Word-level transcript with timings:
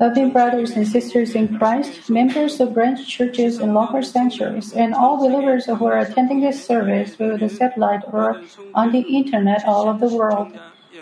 Loving 0.00 0.30
brothers 0.30 0.72
and 0.72 0.86
sisters 0.86 1.34
in 1.34 1.56
Christ, 1.56 2.10
members 2.10 2.60
of 2.60 2.74
branch 2.74 3.08
churches 3.08 3.60
in 3.60 3.72
local 3.72 4.02
sanctuaries, 4.02 4.72
and 4.72 4.92
all 4.92 5.16
believers 5.16 5.66
who 5.66 5.86
are 5.86 5.98
attending 5.98 6.40
this 6.40 6.64
service 6.64 7.14
through 7.14 7.38
the 7.38 7.48
satellite 7.48 8.02
or 8.12 8.42
on 8.74 8.92
the 8.92 9.00
internet 9.00 9.64
all 9.64 9.88
over 9.88 10.06
the 10.08 10.14
world, 10.14 10.52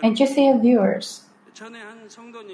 and 0.01 0.15
GCN 0.15 0.61
viewers. 0.61 1.23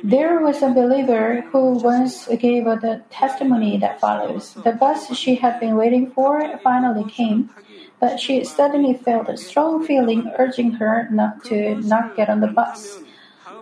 There 0.04 0.40
was 0.40 0.62
a 0.62 0.70
believer 0.70 1.42
who 1.52 1.74
once 1.80 2.28
gave 2.28 2.66
the 2.66 3.04
testimony 3.10 3.78
that 3.78 4.00
follows. 4.00 4.56
The 4.64 4.72
bus 4.74 5.16
she 5.16 5.36
had 5.36 5.60
been 5.60 5.76
waiting 5.76 6.12
for 6.12 6.58
finally 6.64 7.10
came, 7.10 7.50
but 8.00 8.20
she 8.20 8.44
suddenly 8.44 8.94
felt 8.94 9.30
a 9.30 9.38
strong 9.38 9.86
feeling 9.86 10.32
urging 10.40 10.72
her 10.72 11.08
not 11.12 11.44
to 11.46 11.76
not 11.76 12.16
get 12.16 12.30
on 12.30 12.40
the 12.40 12.48
bus. 12.48 13.00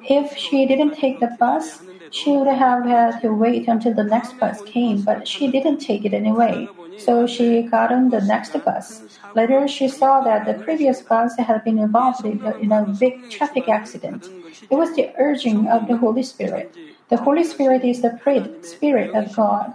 If 0.04 0.38
she 0.38 0.66
didn't 0.66 0.95
take 0.95 1.20
the 1.20 1.36
bus, 1.39 1.84
she 2.12 2.31
would 2.31 2.48
have 2.48 2.85
had 2.85 3.22
to 3.22 3.34
wait 3.34 3.67
until 3.67 3.94
the 3.94 4.03
next 4.03 4.39
bus 4.39 4.62
came, 4.63 5.02
but 5.02 5.27
she 5.27 5.52
didn't 5.52 5.80
take 5.80 6.05
it 6.05 6.13
anyway. 6.13 6.70
So 6.98 7.27
she 7.27 7.63
got 7.63 7.91
on 7.91 8.09
the 8.09 8.22
next 8.22 8.53
bus. 8.63 9.03
Later, 9.36 9.67
she 9.67 9.88
saw 9.88 10.22
that 10.22 10.45
the 10.45 10.63
previous 10.63 11.02
bus 11.02 11.38
had 11.38 11.63
been 11.63 11.80
involved 11.80 12.25
in 12.25 12.72
a, 12.72 12.86
big 12.99 13.30
traffic 13.30 13.70
accident. 13.70 14.30
It 14.70 14.75
was 14.75 14.95
the 14.95 15.12
urging 15.17 15.67
of 15.67 15.88
the 15.88 15.98
Holy 15.98 16.23
Spirit. 16.23 16.75
The 17.09 17.17
Holy 17.17 17.44
Spirit 17.44 17.84
is 17.86 18.02
the 18.02 18.17
Spirit 18.61 19.16
of 19.16 19.36
God. 19.36 19.73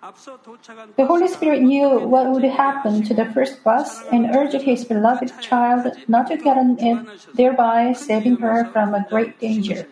The 0.00 1.04
Holy 1.06 1.28
Spirit 1.28 1.60
knew 1.62 2.00
what 2.08 2.30
would 2.30 2.44
happen 2.44 3.02
to 3.04 3.12
the 3.12 3.26
first 3.32 3.62
bus 3.62 4.02
and 4.10 4.34
urged 4.34 4.62
his 4.62 4.84
beloved 4.84 5.30
child 5.40 5.92
not 6.08 6.28
to 6.28 6.36
get 6.36 6.56
on 6.56 6.78
it, 6.80 7.26
thereby 7.34 7.92
saving 7.92 8.36
her 8.36 8.64
from 8.72 8.94
a 8.94 9.04
great 9.10 9.38
danger. 9.38 9.86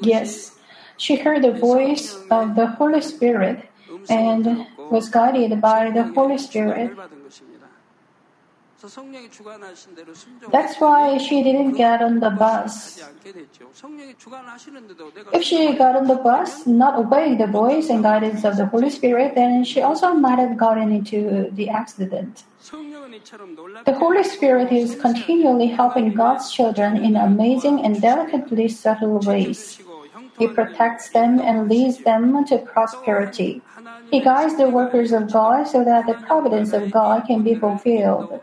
Yes, 0.00 0.58
she 0.96 1.16
heard 1.16 1.42
the 1.42 1.52
voice 1.52 2.18
of 2.30 2.54
the 2.54 2.66
Holy 2.78 3.00
Spirit 3.00 3.68
and 4.08 4.66
was 4.90 5.08
guided 5.08 5.60
by 5.60 5.90
the 5.90 6.04
Holy 6.14 6.38
Spirit 6.38 6.96
that's 10.50 10.80
why 10.80 11.18
she 11.18 11.42
didn't 11.42 11.72
get 11.72 12.00
on 12.00 12.20
the 12.20 12.30
bus. 12.30 12.98
If 15.32 15.42
she 15.44 15.72
got 15.74 15.96
on 15.96 16.06
the 16.06 16.16
bus, 16.16 16.66
not 16.66 16.96
obeying 16.96 17.36
the 17.36 17.46
voice 17.46 17.90
and 17.90 18.02
guidance 18.02 18.44
of 18.44 18.56
the 18.56 18.66
Holy 18.66 18.88
Spirit, 18.88 19.34
then 19.34 19.64
she 19.64 19.82
also 19.82 20.14
might 20.14 20.38
have 20.38 20.56
gotten 20.56 20.92
into 20.92 21.50
the 21.52 21.68
accident. 21.68 22.44
The 23.84 23.96
Holy 23.98 24.24
Spirit 24.24 24.72
is 24.72 24.94
continually 24.96 25.66
helping 25.68 26.14
God's 26.14 26.50
children 26.52 26.96
in 26.96 27.16
amazing 27.16 27.84
and 27.84 28.00
delicately 28.00 28.68
subtle 28.68 29.18
ways. 29.20 29.78
He 30.40 30.48
protects 30.48 31.10
them 31.10 31.38
and 31.38 31.68
leads 31.68 31.98
them 31.98 32.32
to 32.46 32.56
prosperity. 32.58 33.60
He 34.10 34.20
guides 34.20 34.56
the 34.56 34.70
workers 34.70 35.12
of 35.12 35.30
God 35.30 35.64
so 35.68 35.84
that 35.84 36.06
the 36.06 36.14
providence 36.14 36.72
of 36.72 36.90
God 36.90 37.26
can 37.26 37.42
be 37.42 37.54
fulfilled. 37.54 38.40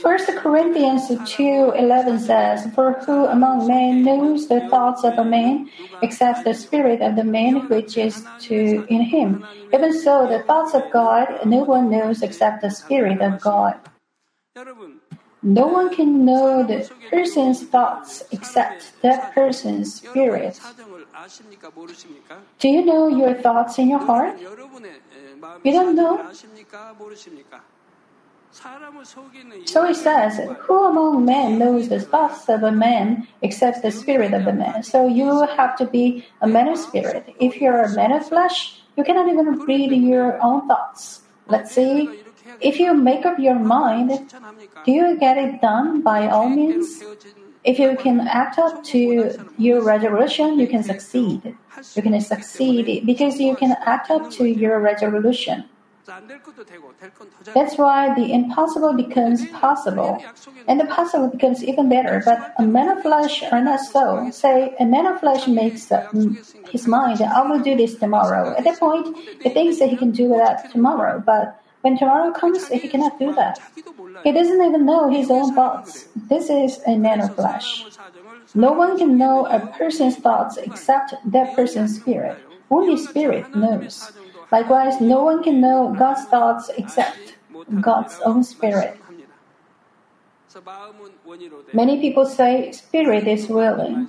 1 0.00 0.40
Corinthians 0.40 1.08
2:11 1.08 2.18
says, 2.18 2.66
"For 2.74 2.92
who 3.04 3.26
among 3.26 3.66
men 3.66 4.02
knows 4.02 4.48
the 4.48 4.60
thoughts 4.72 5.04
of 5.04 5.18
a 5.18 5.24
man, 5.24 5.68
except 6.00 6.44
the 6.44 6.54
spirit 6.54 7.00
of 7.00 7.16
the 7.16 7.24
man 7.24 7.68
which 7.68 7.96
is 7.96 8.24
to 8.48 8.84
in 8.88 9.02
him? 9.02 9.44
Even 9.72 9.92
so, 9.92 10.26
the 10.26 10.40
thoughts 10.48 10.72
of 10.72 10.88
God 10.92 11.28
no 11.44 11.64
one 11.64 11.90
knows 11.90 12.22
except 12.22 12.60
the 12.60 12.70
spirit 12.70 13.20
of 13.20 13.40
God." 13.40 13.76
No 15.44 15.66
one 15.66 15.94
can 15.94 16.24
know 16.24 16.64
the 16.64 16.90
person's 17.10 17.64
thoughts 17.64 18.24
except 18.32 18.94
that 19.02 19.34
person's 19.34 20.00
spirit. 20.00 20.58
Do 22.58 22.68
you 22.68 22.82
know 22.82 23.08
your 23.08 23.34
thoughts 23.34 23.78
in 23.78 23.90
your 23.90 23.98
heart? 23.98 24.40
You 24.40 25.72
don't 25.72 25.94
know? 25.94 26.32
So 29.66 29.84
he 29.84 29.92
says, 29.92 30.40
Who 30.60 30.86
among 30.86 31.26
men 31.26 31.58
knows 31.58 31.90
the 31.90 32.00
thoughts 32.00 32.48
of 32.48 32.62
a 32.62 32.72
man 32.72 33.28
except 33.42 33.82
the 33.82 33.90
spirit 33.90 34.32
of 34.32 34.46
the 34.46 34.52
man? 34.54 34.82
So 34.82 35.06
you 35.06 35.42
have 35.44 35.76
to 35.76 35.84
be 35.84 36.24
a 36.40 36.46
man 36.46 36.68
of 36.68 36.78
spirit. 36.78 37.34
If 37.38 37.60
you're 37.60 37.82
a 37.82 37.94
man 37.94 38.12
of 38.12 38.26
flesh, 38.26 38.80
you 38.96 39.04
cannot 39.04 39.28
even 39.28 39.58
read 39.66 39.92
your 39.92 40.40
own 40.42 40.66
thoughts. 40.66 41.20
Let's 41.48 41.74
see 41.74 42.24
if 42.60 42.78
you 42.78 42.94
make 42.94 43.24
up 43.26 43.38
your 43.38 43.58
mind, 43.58 44.32
do 44.84 44.92
you 44.92 45.16
get 45.18 45.36
it 45.36 45.60
done 45.60 46.02
by 46.02 46.28
all 46.28 46.48
means? 46.48 47.02
If 47.64 47.78
you 47.78 47.96
can 47.96 48.20
act 48.20 48.58
up 48.58 48.84
to 48.92 49.48
your 49.56 49.82
resolution, 49.82 50.58
you 50.58 50.66
can 50.66 50.82
succeed. 50.82 51.56
You 51.94 52.02
can 52.02 52.20
succeed 52.20 53.06
because 53.06 53.40
you 53.40 53.56
can 53.56 53.76
act 53.84 54.10
up 54.10 54.30
to 54.32 54.44
your 54.44 54.80
resolution. 54.80 55.64
That's 57.54 57.78
why 57.78 58.14
the 58.14 58.30
impossible 58.30 58.92
becomes 58.92 59.48
possible, 59.48 60.22
and 60.68 60.78
the 60.78 60.84
possible 60.84 61.28
becomes 61.28 61.64
even 61.64 61.88
better. 61.88 62.20
But 62.22 62.52
a 62.58 62.62
man 62.62 62.90
of 62.90 63.00
flesh 63.02 63.42
are 63.50 63.64
not 63.64 63.80
so. 63.80 64.30
Say, 64.30 64.74
a 64.78 64.84
man 64.84 65.06
of 65.06 65.20
flesh 65.20 65.48
makes 65.48 65.90
up 65.90 66.12
his 66.68 66.86
mind, 66.86 67.22
I 67.22 67.40
will 67.48 67.60
do 67.60 67.74
this 67.74 67.94
tomorrow. 67.94 68.54
At 68.54 68.64
that 68.64 68.78
point, 68.78 69.16
he 69.40 69.48
thinks 69.48 69.78
that 69.78 69.88
he 69.88 69.96
can 69.96 70.10
do 70.10 70.28
that 70.28 70.70
tomorrow, 70.70 71.22
but 71.24 71.58
when 71.84 71.98
tomorrow 71.98 72.32
comes, 72.32 72.66
he 72.68 72.88
cannot 72.88 73.18
do 73.18 73.34
that. 73.34 73.60
He 74.24 74.32
doesn't 74.32 74.64
even 74.64 74.86
know 74.86 75.10
his 75.10 75.30
own 75.30 75.54
thoughts. 75.54 76.08
This 76.16 76.48
is 76.48 76.80
a 76.86 76.96
man 76.96 77.20
of 77.20 77.36
flesh. 77.36 77.84
No 78.54 78.72
one 78.72 78.96
can 78.96 79.18
know 79.18 79.44
a 79.44 79.60
person's 79.60 80.16
thoughts 80.16 80.56
except 80.56 81.12
that 81.30 81.54
person's 81.54 82.00
spirit. 82.00 82.38
Only 82.70 82.96
spirit 82.96 83.54
knows. 83.54 84.12
Likewise, 84.50 84.98
no 85.02 85.22
one 85.24 85.42
can 85.42 85.60
know 85.60 85.94
God's 85.98 86.24
thoughts 86.24 86.70
except 86.74 87.36
God's 87.82 88.18
own 88.24 88.42
spirit. 88.44 88.96
Many 91.74 92.00
people 92.00 92.24
say 92.24 92.72
spirit 92.72 93.28
is 93.28 93.48
willing. 93.48 94.08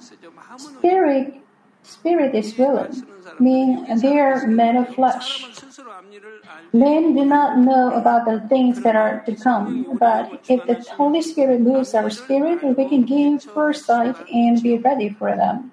Spirit, 0.57 1.41
spirit 1.83 2.33
is 2.35 2.57
willing, 2.57 3.03
mean 3.37 3.99
they 3.99 4.17
are 4.17 4.47
men 4.47 4.77
of 4.77 4.95
flesh. 4.95 5.43
Men 6.73 7.15
do 7.15 7.23
not 7.23 7.57
know 7.57 7.93
about 7.93 8.25
the 8.25 8.39
things 8.47 8.81
that 8.83 8.95
are 8.95 9.23
to 9.25 9.35
come. 9.35 9.97
But 9.97 10.43
if 10.49 10.65
the 10.65 10.83
Holy 10.95 11.21
Spirit 11.21 11.61
moves 11.61 11.93
our 11.93 12.09
spirit, 12.09 12.63
we 12.63 12.89
can 12.89 13.03
gain 13.03 13.39
foresight 13.39 14.15
and 14.31 14.61
be 14.61 14.77
ready 14.77 15.09
for 15.09 15.35
them. 15.35 15.71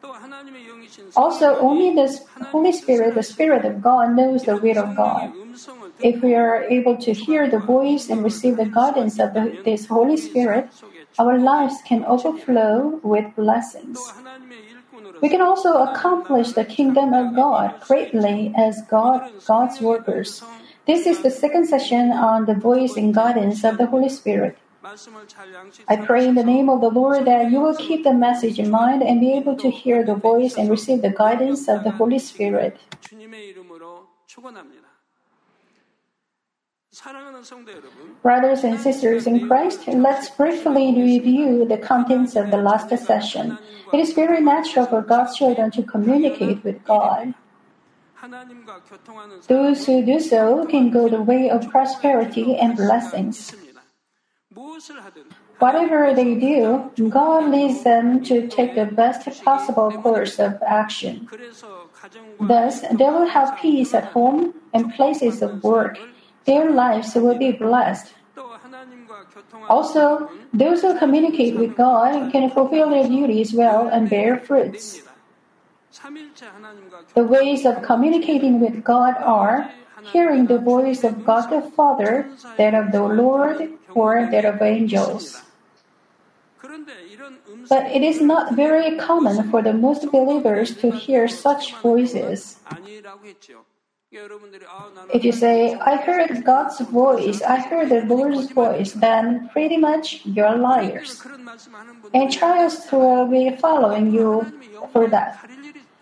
Also, 1.17 1.59
only 1.59 1.95
the 1.95 2.07
Holy 2.55 2.73
Spirit, 2.73 3.15
the 3.15 3.23
Spirit 3.23 3.65
of 3.65 3.83
God, 3.83 4.15
knows 4.15 4.45
the 4.45 4.57
will 4.57 4.79
of 4.79 4.95
God. 4.97 5.33
If 6.01 6.23
we 6.23 6.35
are 6.35 6.63
able 6.65 6.97
to 6.99 7.13
hear 7.13 7.49
the 7.49 7.59
voice 7.59 8.09
and 8.09 8.23
receive 8.23 8.57
the 8.57 8.67
guidance 8.67 9.19
of 9.19 9.35
the, 9.35 9.59
this 9.65 9.87
Holy 9.87 10.17
Spirit, 10.17 10.71
our 11.19 11.39
lives 11.39 11.77
can 11.87 12.05
overflow 12.05 13.01
with 13.03 13.27
blessings. 13.37 13.99
We 15.23 15.29
can 15.29 15.41
also 15.41 15.79
accomplish 15.87 16.51
the 16.53 16.65
kingdom 16.65 17.15
of 17.15 17.37
God 17.37 17.81
greatly 17.81 18.53
as 18.59 18.83
God, 18.91 19.31
God's 19.47 19.81
workers. 19.81 20.43
This 20.85 21.07
is 21.07 21.23
the 21.23 21.31
second 21.31 21.69
session 21.69 22.11
on 22.11 22.47
the 22.47 22.55
voice 22.55 22.97
and 22.97 23.15
guidance 23.15 23.63
of 23.63 23.79
the 23.79 23.87
Holy 23.87 24.09
Spirit. 24.09 24.59
I 25.87 25.97
pray 25.97 26.27
in 26.27 26.35
the 26.35 26.43
name 26.43 26.69
of 26.69 26.81
the 26.81 26.91
Lord 26.91 27.25
that 27.25 27.53
you 27.53 27.61
will 27.61 27.77
keep 27.77 28.03
the 28.03 28.13
message 28.13 28.59
in 28.59 28.69
mind 28.69 29.05
and 29.05 29.21
be 29.21 29.33
able 29.33 29.55
to 29.59 29.71
hear 29.71 30.03
the 30.05 30.17
voice 30.17 30.57
and 30.57 30.69
receive 30.69 31.03
the 31.03 31.15
guidance 31.15 31.69
of 31.69 31.85
the 31.85 31.93
Holy 31.93 32.19
Spirit. 32.19 32.77
Brothers 38.23 38.65
and 38.65 38.79
sisters 38.79 39.27
in 39.27 39.49
Christ, 39.49 39.89
let's 39.89 40.29
briefly 40.29 40.93
review 40.93 41.65
the 41.65 41.79
contents 41.79 42.37
of 42.37 42.51
the 42.51 42.59
last 42.59 42.91
session. 43.07 43.57
It 43.95 44.01
is 44.01 44.13
very 44.13 44.43
natural 44.43 44.85
for 44.85 45.01
God's 45.01 45.35
children 45.35 45.71
to 45.71 45.83
communicate 45.83 46.63
with 46.63 46.85
God. 46.85 47.33
Those 49.49 49.87
who 49.87 50.05
do 50.05 50.21
so 50.21 50.67
can 50.67 50.91
go 50.91 51.09
the 51.09 51.23
way 51.23 51.49
of 51.49 51.71
prosperity 51.71 52.57
and 52.57 52.77
blessings. 52.77 53.55
Whatever 55.61 56.13
they 56.15 56.35
do, 56.35 56.91
God 57.09 57.51
leads 57.51 57.85
them 57.85 58.23
to 58.25 58.47
take 58.49 58.75
the 58.75 58.85
best 58.85 59.25
possible 59.43 59.91
course 59.91 60.39
of 60.39 60.61
action. 60.61 61.27
Thus, 62.39 62.83
they 62.83 63.09
will 63.09 63.27
have 63.27 63.57
peace 63.59 63.95
at 63.95 64.13
home 64.13 64.53
and 64.75 64.93
places 64.93 65.41
of 65.41 65.65
work 65.65 65.99
their 66.45 66.71
lives 66.71 67.15
will 67.15 67.39
be 67.39 67.53
blessed. 67.53 68.15
Also, 69.69 70.31
those 70.53 70.83
who 70.83 70.99
communicate 70.99 71.57
with 71.57 71.77
God 71.77 72.33
can 72.33 72.51
fulfill 72.51 72.91
their 72.91 73.07
duties 73.07 73.53
well 73.53 73.89
and 73.89 74.09
bear 74.09 74.39
fruits. 74.39 75.03
The 77.15 77.25
ways 77.25 77.67
of 77.67 77.83
communicating 77.83 78.61
with 78.61 78.83
God 78.83 79.15
are 79.19 79.71
hearing 80.13 80.47
the 80.47 80.59
voice 80.59 81.05
of 81.05 81.25
God 81.25 81.51
the 81.51 81.63
Father, 81.63 82.29
that 82.57 82.75
of 82.75 82.93
the 82.93 83.03
Lord, 83.03 83.79
or 83.95 84.27
that 84.31 84.45
of 84.45 84.63
angels. 84.63 85.43
But 87.69 87.87
it 87.93 88.03
is 88.03 88.21
not 88.21 88.55
very 88.55 88.97
common 88.97 89.51
for 89.51 89.63
the 89.63 89.73
most 89.73 90.11
believers 90.11 90.75
to 90.77 90.91
hear 90.91 91.29
such 91.29 91.75
voices. 91.77 92.59
If 94.13 95.25
you 95.25 95.33
say, 95.33 95.75
I 95.75 95.97
heard 95.97 96.45
God's 96.45 96.81
voice, 96.81 97.41
I 97.41 97.61
heard 97.61 97.89
the 97.89 98.05
Lord's 98.05 98.51
voice, 98.51 98.93
then 98.93 99.49
pretty 99.53 99.79
much 99.79 100.21
you're 100.27 100.57
liars. 100.57 101.23
And 102.13 102.31
trials 102.31 102.93
will 102.93 103.27
be 103.27 103.57
following 103.57 104.13
you 104.13 104.53
for 104.93 105.09
that. 105.09 105.49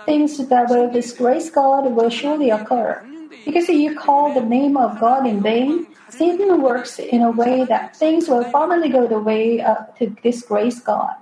Things 0.07 0.39
that 0.49 0.71
will 0.71 0.91
disgrace 0.91 1.51
God 1.51 1.93
will 1.95 2.11
surely 2.11 2.51
occur. 2.51 3.07
Because 3.45 3.69
you 3.69 3.95
call 3.97 4.35
the 4.35 4.43
name 4.43 4.77
of 4.77 4.99
God 4.99 5.27
in 5.27 5.41
vain, 5.41 5.87
Satan 6.09 6.63
works 6.63 6.99
in 6.99 7.23
a 7.23 7.31
way 7.31 7.65
that 7.65 7.97
things 7.97 8.29
will 8.29 8.45
finally 8.51 8.89
go 8.89 9.07
the 9.07 9.21
way 9.21 9.61
uh, 9.61 9.87
to 9.99 10.11
disgrace 10.23 10.81
God. 10.81 11.15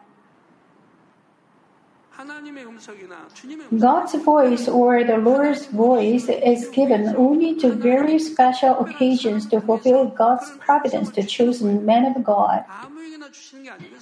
God's 3.78 4.14
voice 4.14 4.66
or 4.66 5.04
the 5.04 5.18
Lord's 5.18 5.66
voice 5.66 6.28
is 6.28 6.68
given 6.70 7.14
only 7.16 7.54
to 7.56 7.70
very 7.70 8.18
special 8.18 8.78
occasions 8.80 9.46
to 9.50 9.60
fulfill 9.60 10.06
God's 10.06 10.50
providence 10.58 11.10
to 11.12 11.22
chosen 11.22 11.86
men 11.86 12.04
of 12.06 12.24
God. 12.24 12.64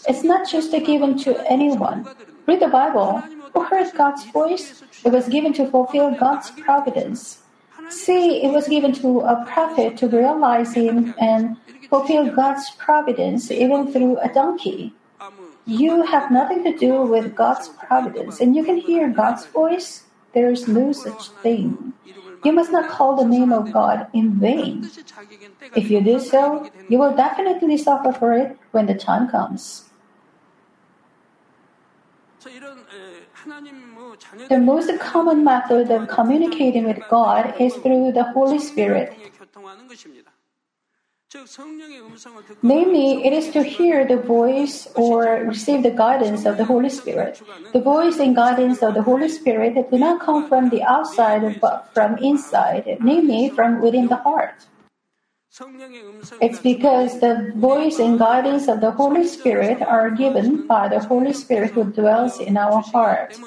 It's 0.08 0.24
not 0.24 0.48
just 0.48 0.72
given 0.72 1.18
to 1.18 1.36
anyone. 1.50 2.08
Read 2.46 2.60
the 2.60 2.68
Bible. 2.68 3.22
Who 3.52 3.62
heard 3.64 3.92
God's 3.92 4.24
voice? 4.24 4.82
It 5.04 5.12
was 5.12 5.28
given 5.28 5.52
to 5.54 5.68
fulfill 5.70 6.12
God's 6.12 6.50
providence. 6.52 7.42
See, 7.90 8.42
it 8.42 8.52
was 8.52 8.66
given 8.66 8.92
to 8.94 9.20
a 9.20 9.44
prophet 9.44 9.98
to 9.98 10.08
realize 10.08 10.72
Him 10.72 11.14
and 11.18 11.56
fulfill 11.90 12.34
God's 12.34 12.70
providence 12.78 13.50
even 13.50 13.92
through 13.92 14.18
a 14.18 14.32
donkey. 14.32 14.94
You 15.66 16.02
have 16.02 16.30
nothing 16.30 16.62
to 16.62 16.76
do 16.76 17.02
with 17.02 17.34
God's 17.34 17.68
providence, 17.68 18.40
and 18.40 18.54
you 18.54 18.62
can 18.62 18.76
hear 18.76 19.08
God's 19.10 19.46
voice. 19.46 20.04
There 20.32 20.50
is 20.50 20.68
no 20.68 20.92
such 20.92 21.30
thing. 21.42 21.92
You 22.44 22.52
must 22.52 22.70
not 22.70 22.88
call 22.88 23.16
the 23.16 23.26
name 23.26 23.52
of 23.52 23.72
God 23.72 24.06
in 24.12 24.38
vain. 24.38 24.88
If 25.74 25.90
you 25.90 26.00
do 26.00 26.20
so, 26.20 26.70
you 26.88 26.98
will 26.98 27.16
definitely 27.16 27.76
suffer 27.78 28.12
for 28.12 28.32
it 28.34 28.56
when 28.70 28.86
the 28.86 28.94
time 28.94 29.28
comes. 29.28 29.90
The 34.48 34.58
most 34.58 34.90
common 35.00 35.42
method 35.42 35.90
of 35.90 36.06
communicating 36.06 36.84
with 36.84 37.02
God 37.10 37.54
is 37.58 37.74
through 37.74 38.12
the 38.12 38.22
Holy 38.22 38.60
Spirit. 38.60 39.18
Namely, 42.62 43.26
it 43.26 43.32
is 43.32 43.50
to 43.50 43.62
hear 43.62 44.06
the 44.06 44.16
voice 44.16 44.88
or 44.94 45.44
receive 45.44 45.82
the 45.82 45.90
guidance 45.90 46.46
of 46.46 46.56
the 46.56 46.64
Holy 46.64 46.88
Spirit. 46.88 47.42
The 47.72 47.80
voice 47.80 48.18
and 48.18 48.34
guidance 48.34 48.82
of 48.82 48.94
the 48.94 49.02
Holy 49.02 49.28
Spirit 49.28 49.74
do 49.90 49.98
not 49.98 50.20
come 50.20 50.48
from 50.48 50.70
the 50.70 50.82
outside 50.82 51.60
but 51.60 51.90
from 51.92 52.16
inside, 52.18 52.98
namely 53.00 53.50
from 53.50 53.80
within 53.80 54.08
the 54.08 54.16
heart. 54.16 54.66
It's 56.40 56.60
because 56.60 57.20
the 57.20 57.52
voice 57.56 57.98
and 57.98 58.18
guidance 58.18 58.68
of 58.68 58.80
the 58.80 58.90
Holy 58.90 59.26
Spirit 59.26 59.80
are 59.80 60.10
given 60.10 60.66
by 60.66 60.88
the 60.88 61.00
Holy 61.00 61.32
Spirit 61.32 61.72
who 61.72 61.84
dwells 61.84 62.38
in 62.40 62.56
our 62.56 62.82
heart. 62.82 63.38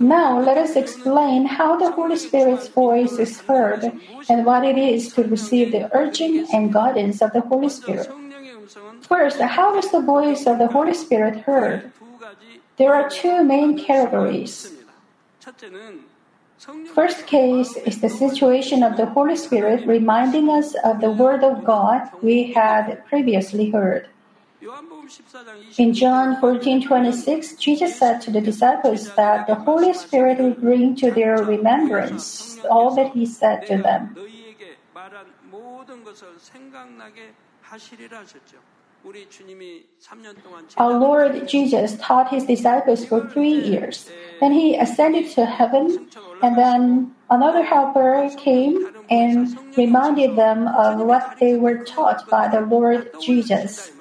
Now 0.00 0.40
let 0.40 0.56
us 0.56 0.74
explain 0.74 1.44
how 1.44 1.76
the 1.76 1.90
Holy 1.90 2.16
Spirit's 2.16 2.68
voice 2.68 3.18
is 3.18 3.40
heard 3.40 3.84
and 4.28 4.46
what 4.46 4.64
it 4.64 4.78
is 4.78 5.12
to 5.14 5.24
receive 5.24 5.72
the 5.72 5.94
urging 5.94 6.46
and 6.52 6.72
guidance 6.72 7.20
of 7.20 7.32
the 7.32 7.42
Holy 7.42 7.68
Spirit. 7.68 8.08
First, 9.02 9.40
how 9.40 9.76
is 9.76 9.90
the 9.90 10.00
voice 10.00 10.46
of 10.46 10.58
the 10.58 10.68
Holy 10.68 10.94
Spirit 10.94 11.44
heard? 11.44 11.92
There 12.78 12.94
are 12.94 13.08
two 13.10 13.44
main 13.44 13.78
categories. 13.78 14.72
First 16.94 17.26
case 17.26 17.76
is 17.76 18.00
the 18.00 18.08
situation 18.08 18.82
of 18.82 18.96
the 18.96 19.06
Holy 19.06 19.36
Spirit 19.36 19.86
reminding 19.86 20.48
us 20.48 20.74
of 20.84 21.00
the 21.00 21.10
Word 21.10 21.44
of 21.44 21.64
God 21.64 22.08
we 22.22 22.52
had 22.52 23.04
previously 23.06 23.70
heard. 23.70 24.08
In 25.78 25.92
John 25.94 26.36
14:26, 26.40 27.56
Jesus 27.58 27.96
said 27.96 28.20
to 28.22 28.30
the 28.30 28.40
disciples 28.40 29.14
that 29.14 29.46
the 29.46 29.54
Holy 29.54 29.92
Spirit 29.94 30.38
will 30.38 30.58
bring 30.58 30.96
to 30.96 31.10
their 31.10 31.36
remembrance 31.38 32.58
all 32.68 32.94
that 32.94 33.12
he 33.12 33.26
said 33.26 33.66
to 33.66 33.78
them. 33.78 34.16
Our 40.76 40.98
Lord 40.98 41.46
Jesus 41.46 41.96
taught 41.98 42.30
his 42.30 42.44
disciples 42.44 43.04
for 43.04 43.28
three 43.28 43.54
years. 43.54 44.10
Then 44.40 44.52
he 44.52 44.74
ascended 44.74 45.30
to 45.38 45.46
heaven, 45.46 46.10
and 46.42 46.58
then 46.58 47.14
another 47.30 47.62
helper 47.62 48.28
came 48.36 48.88
and 49.08 49.56
reminded 49.76 50.34
them 50.34 50.66
of 50.66 50.98
what 50.98 51.38
they 51.38 51.54
were 51.54 51.84
taught 51.84 52.28
by 52.28 52.48
the 52.48 52.62
Lord 52.62 53.14
Jesus. 53.22 53.92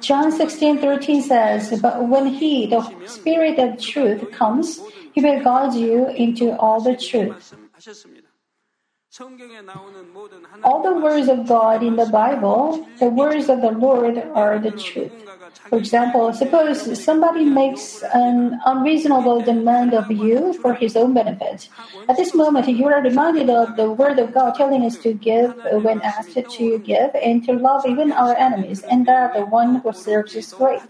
John 0.00 0.32
16:13 0.32 1.22
says, 1.22 1.80
"But 1.80 2.08
when 2.08 2.26
he, 2.26 2.66
the 2.66 2.82
Spirit 3.06 3.58
of 3.58 3.80
truth 3.80 4.30
comes, 4.32 4.80
he 5.12 5.20
will 5.20 5.42
guide 5.42 5.74
you 5.74 6.08
into 6.08 6.56
all 6.58 6.80
the 6.80 6.96
truth." 6.96 7.54
All 10.64 10.82
the 10.82 10.94
words 10.94 11.28
of 11.28 11.46
God 11.46 11.84
in 11.84 11.94
the 11.94 12.06
Bible, 12.06 12.84
the 12.98 13.08
words 13.08 13.48
of 13.48 13.60
the 13.60 13.70
Lord 13.70 14.18
are 14.34 14.58
the 14.58 14.72
truth. 14.72 15.12
For 15.68 15.78
example, 15.78 16.32
suppose 16.32 16.98
somebody 17.04 17.44
makes 17.44 18.02
an 18.12 18.58
unreasonable 18.66 19.42
demand 19.42 19.94
of 19.94 20.10
you 20.10 20.54
for 20.54 20.74
his 20.74 20.96
own 20.96 21.14
benefit. 21.14 21.68
At 22.08 22.16
this 22.16 22.34
moment, 22.34 22.66
you 22.66 22.88
are 22.88 23.00
reminded 23.02 23.50
of 23.50 23.76
the 23.76 23.90
word 23.92 24.18
of 24.18 24.34
God 24.34 24.56
telling 24.56 24.84
us 24.84 24.96
to 24.98 25.12
give 25.14 25.54
when 25.84 26.00
asked 26.02 26.34
to 26.34 26.78
give 26.78 27.14
and 27.14 27.44
to 27.46 27.52
love 27.52 27.86
even 27.86 28.10
our 28.10 28.34
enemies, 28.36 28.82
and 28.82 29.06
that 29.06 29.34
the 29.34 29.46
one 29.46 29.76
who 29.76 29.92
serves 29.92 30.34
is 30.34 30.52
great. 30.52 30.82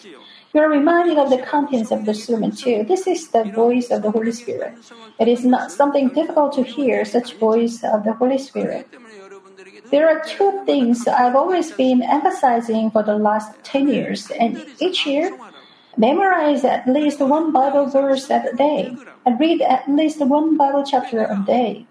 You 0.54 0.60
are 0.60 0.70
reminded 0.70 1.18
of 1.18 1.30
the 1.30 1.38
contents 1.42 1.90
of 1.90 2.04
the 2.04 2.14
sermon 2.14 2.52
too. 2.54 2.84
This 2.86 3.08
is 3.08 3.26
the 3.26 3.42
voice 3.42 3.90
of 3.90 4.02
the 4.02 4.12
Holy 4.12 4.30
Spirit. 4.30 4.78
It 5.18 5.26
is 5.26 5.44
not 5.44 5.72
something 5.72 6.10
difficult 6.10 6.54
to 6.54 6.62
hear 6.62 7.04
such 7.04 7.34
voice 7.34 7.82
of 7.82 8.04
the 8.04 8.12
Holy 8.12 8.38
Spirit. 8.38 8.86
There 9.90 10.08
are 10.08 10.22
two 10.22 10.62
things 10.64 11.08
I've 11.08 11.34
always 11.34 11.72
been 11.72 12.02
emphasizing 12.02 12.92
for 12.92 13.02
the 13.02 13.18
last 13.18 13.50
10 13.64 13.88
years, 13.88 14.30
and 14.30 14.64
each 14.78 15.04
year, 15.06 15.36
memorize 15.98 16.64
at 16.64 16.86
least 16.86 17.20
one 17.20 17.52
Bible 17.52 17.86
verse 17.86 18.30
a 18.30 18.54
day 18.56 18.96
and 19.26 19.40
read 19.40 19.62
at 19.62 19.88
least 19.88 20.20
one 20.20 20.56
Bible 20.56 20.84
chapter 20.84 21.24
a 21.24 21.42
day. 21.46 21.86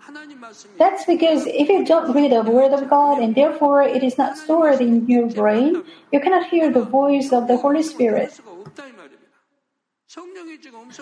That's 0.78 1.06
because 1.06 1.46
if 1.48 1.70
you 1.70 1.86
don't 1.86 2.14
read 2.14 2.32
the 2.32 2.44
Word 2.44 2.74
of 2.74 2.90
God 2.90 3.22
and 3.22 3.36
therefore 3.36 3.82
it 3.84 4.04
is 4.04 4.18
not 4.18 4.38
stored 4.38 4.82
in 4.82 5.08
your 5.08 5.28
brain, 5.28 5.84
you 6.12 6.20
cannot 6.20 6.48
hear 6.48 6.72
the 6.72 6.86
voice 6.86 7.32
of 7.32 7.48
the 7.48 7.58
Holy 7.58 7.84
Spirit. 7.84 8.40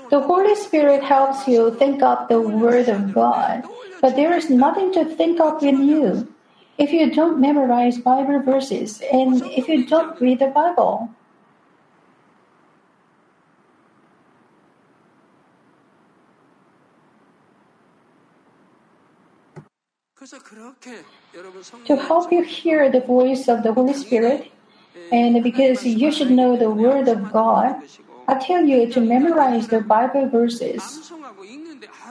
The 0.09 0.21
Holy 0.21 0.55
Spirit 0.55 1.03
helps 1.03 1.47
you 1.47 1.75
think 1.75 2.01
up 2.01 2.29
the 2.29 2.39
Word 2.39 2.87
of 2.87 3.13
God, 3.13 3.63
but 3.99 4.15
there 4.15 4.35
is 4.35 4.49
nothing 4.49 4.93
to 4.93 5.03
think 5.03 5.39
up 5.39 5.63
in 5.63 5.83
you 5.83 6.33
if 6.77 6.93
you 6.93 7.11
don't 7.11 7.39
memorize 7.39 7.99
Bible 7.99 8.39
verses 8.39 9.01
and 9.11 9.41
if 9.43 9.67
you 9.67 9.85
don't 9.85 10.19
read 10.21 10.39
the 10.39 10.47
Bible. 10.47 11.09
To 21.85 21.95
help 21.97 22.31
you 22.31 22.43
hear 22.43 22.89
the 22.89 23.01
voice 23.01 23.49
of 23.49 23.63
the 23.63 23.73
Holy 23.73 23.93
Spirit, 23.93 24.51
and 25.11 25.43
because 25.43 25.85
you 25.85 26.11
should 26.11 26.31
know 26.31 26.55
the 26.55 26.71
Word 26.71 27.09
of 27.09 27.31
God, 27.31 27.83
I 28.27 28.35
tell 28.39 28.63
you 28.63 28.87
to 28.93 29.01
memorize 29.01 29.67
the 29.67 29.81
Bible 29.81 30.29
verses. 30.29 31.11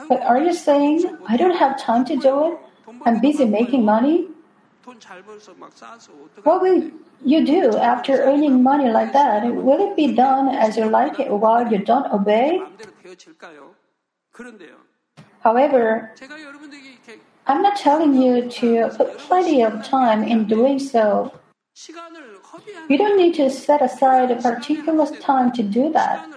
But 0.07 0.21
are 0.21 0.39
you 0.39 0.53
saying, 0.53 1.17
I 1.27 1.37
don't 1.37 1.57
have 1.57 1.81
time 1.81 2.05
to 2.05 2.15
do 2.15 2.53
it? 2.53 2.59
I'm 3.05 3.19
busy 3.21 3.45
making 3.45 3.85
money? 3.85 4.27
What 6.43 6.61
will 6.61 6.91
you 7.25 7.45
do 7.45 7.77
after 7.77 8.21
earning 8.21 8.61
money 8.61 8.89
like 8.89 9.13
that? 9.13 9.45
Will 9.45 9.89
it 9.89 9.95
be 9.95 10.13
done 10.13 10.49
as 10.49 10.77
you 10.77 10.85
like 10.85 11.19
it 11.19 11.31
while 11.31 11.71
you 11.71 11.79
don't 11.79 12.11
obey? 12.11 12.61
However, 15.41 16.13
I'm 17.47 17.61
not 17.61 17.77
telling 17.77 18.13
you 18.21 18.49
to 18.49 18.89
put 18.95 19.17
plenty 19.17 19.63
of 19.63 19.83
time 19.83 20.23
in 20.23 20.47
doing 20.47 20.79
so. 20.79 21.33
You 22.89 22.97
don't 22.97 23.17
need 23.17 23.33
to 23.35 23.49
set 23.49 23.81
aside 23.81 24.29
a 24.31 24.35
particular 24.35 25.05
time 25.17 25.51
to 25.53 25.63
do 25.63 25.91
that. 25.93 26.27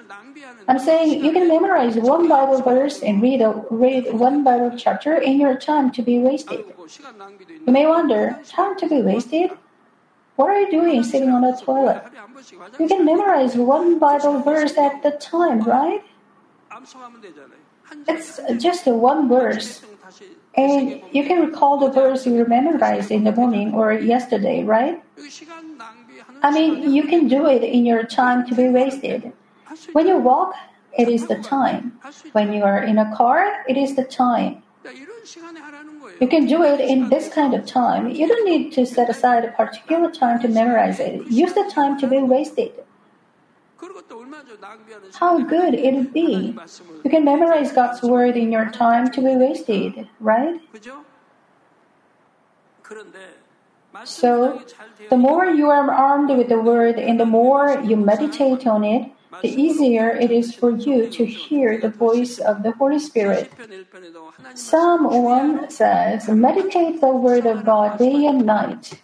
I'm 0.69 0.79
saying 0.79 1.25
you 1.25 1.33
can 1.33 1.49
memorize 1.49 1.97
one 1.97 2.29
Bible 2.29 2.63
verse 2.63 3.03
and 3.03 3.21
read, 3.21 3.43
a, 3.43 3.65
read 3.71 4.15
one 4.15 4.45
Bible 4.45 4.73
chapter 4.77 5.15
in 5.17 5.41
your 5.41 5.57
time 5.57 5.91
to 5.93 6.03
be 6.03 6.19
wasted. 6.19 6.65
You 7.67 7.73
may 7.73 7.87
wonder, 7.87 8.39
time 8.47 8.77
to 8.79 8.89
be 8.89 9.03
wasted? 9.03 9.51
What 10.37 10.51
are 10.51 10.61
you 10.61 10.71
doing 10.71 11.05
sitting 11.05 11.31
on 11.31 11.43
the 11.43 11.53
toilet? 11.53 12.03
You 12.81 12.89
can 12.89 13.05
memorize 13.05 13.57
one 13.57 13.99
Bible 13.99 14.41
verse 14.41 14.77
at 14.79 15.03
the 15.03 15.13
time, 15.13 15.63
right? 15.63 16.03
It's 18.09 18.41
just 18.59 18.87
one 18.87 19.29
verse. 19.29 19.83
And 20.57 21.03
you 21.11 21.25
can 21.25 21.47
recall 21.47 21.79
the 21.79 21.91
verse 21.91 22.27
you 22.27 22.47
memorized 22.47 23.11
in 23.11 23.25
the 23.25 23.33
morning 23.33 23.75
or 23.75 23.93
yesterday, 23.93 24.63
right? 24.63 25.03
I 26.43 26.51
mean, 26.53 26.93
you 26.93 27.05
can 27.05 27.27
do 27.27 27.47
it 27.47 27.63
in 27.65 27.85
your 27.85 28.05
time 28.05 28.47
to 28.49 28.55
be 28.55 28.69
wasted. 28.69 29.33
When 29.93 30.07
you 30.07 30.19
walk, 30.19 30.55
it 30.97 31.09
is 31.09 31.27
the 31.27 31.37
time. 31.37 31.99
When 32.33 32.53
you 32.53 32.63
are 32.63 32.83
in 32.83 32.99
a 32.99 33.15
car, 33.17 33.65
it 33.69 33.77
is 33.77 33.97
the 33.97 34.05
time. 34.05 34.63
You 36.21 36.29
can 36.29 36.47
do 36.47 36.63
it 36.63 36.79
in 36.79 37.09
this 37.09 37.33
kind 37.33 37.55
of 37.55 37.67
time. 37.67 38.11
You 38.11 38.29
don't 38.29 38.45
need 38.45 38.73
to 38.75 38.87
set 38.87 39.11
aside 39.11 39.45
a 39.45 39.53
particular 39.53 40.11
time 40.11 40.41
to 40.43 40.49
memorize 40.49 41.01
it. 41.01 41.27
Use 41.27 41.55
the 41.55 41.69
time 41.73 41.99
to 42.01 42.07
be 42.07 42.19
wasted. 42.19 42.84
How 45.15 45.41
good 45.41 45.75
it 45.75 45.95
would 45.95 46.13
be! 46.13 46.57
You 47.05 47.11
can 47.11 47.25
memorize 47.25 47.73
God's 47.73 48.03
word 48.03 48.37
in 48.37 48.53
your 48.53 48.71
time 48.71 49.11
to 49.13 49.21
be 49.21 49.37
wasted, 49.37 50.09
right? 50.21 50.61
So, 54.05 54.63
the 55.11 55.17
more 55.17 55.47
you 55.47 55.71
are 55.71 55.91
armed 55.91 56.31
with 56.37 56.49
the 56.49 56.61
word 56.61 56.99
and 56.99 57.19
the 57.19 57.27
more 57.27 57.81
you 57.85 57.97
meditate 57.97 58.67
on 58.67 58.85
it, 58.85 59.11
the 59.43 59.49
easier 59.49 60.11
it 60.11 60.31
is 60.31 60.55
for 60.55 60.71
you 60.71 61.09
to 61.11 61.25
hear 61.25 61.81
the 61.81 61.89
voice 61.91 62.39
of 62.39 62.63
the 62.63 62.73
Holy 62.73 62.99
Spirit. 62.99 63.53
Psalm 64.55 65.05
1 65.05 65.71
says, 65.71 66.29
Meditate 66.29 67.01
the 67.01 67.09
word 67.09 67.47
of 67.47 67.65
God 67.65 67.99
day 67.99 68.27
and 68.27 68.47
night. 68.47 69.01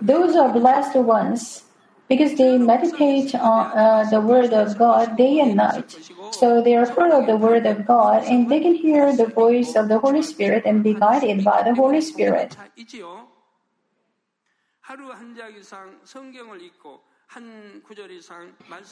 Those 0.00 0.36
are 0.36 0.52
blessed 0.52 0.96
ones 0.96 1.64
because 2.08 2.36
they 2.36 2.58
meditate 2.58 3.34
on 3.34 3.72
uh, 3.76 4.04
the 4.10 4.20
Word 4.20 4.52
of 4.52 4.76
God 4.76 5.16
day 5.16 5.40
and 5.40 5.56
night. 5.56 5.96
So 6.32 6.62
they 6.62 6.74
are 6.76 6.86
full 6.86 7.12
of 7.12 7.26
the 7.26 7.36
Word 7.36 7.66
of 7.66 7.86
God 7.86 8.24
and 8.24 8.50
they 8.50 8.60
can 8.60 8.74
hear 8.74 9.16
the 9.16 9.26
voice 9.26 9.74
of 9.74 9.88
the 9.88 9.98
Holy 9.98 10.22
Spirit 10.22 10.64
and 10.66 10.82
be 10.82 10.94
guided 10.94 11.44
by 11.44 11.62
the 11.62 11.74
Holy 11.74 12.00
Spirit. 12.00 12.56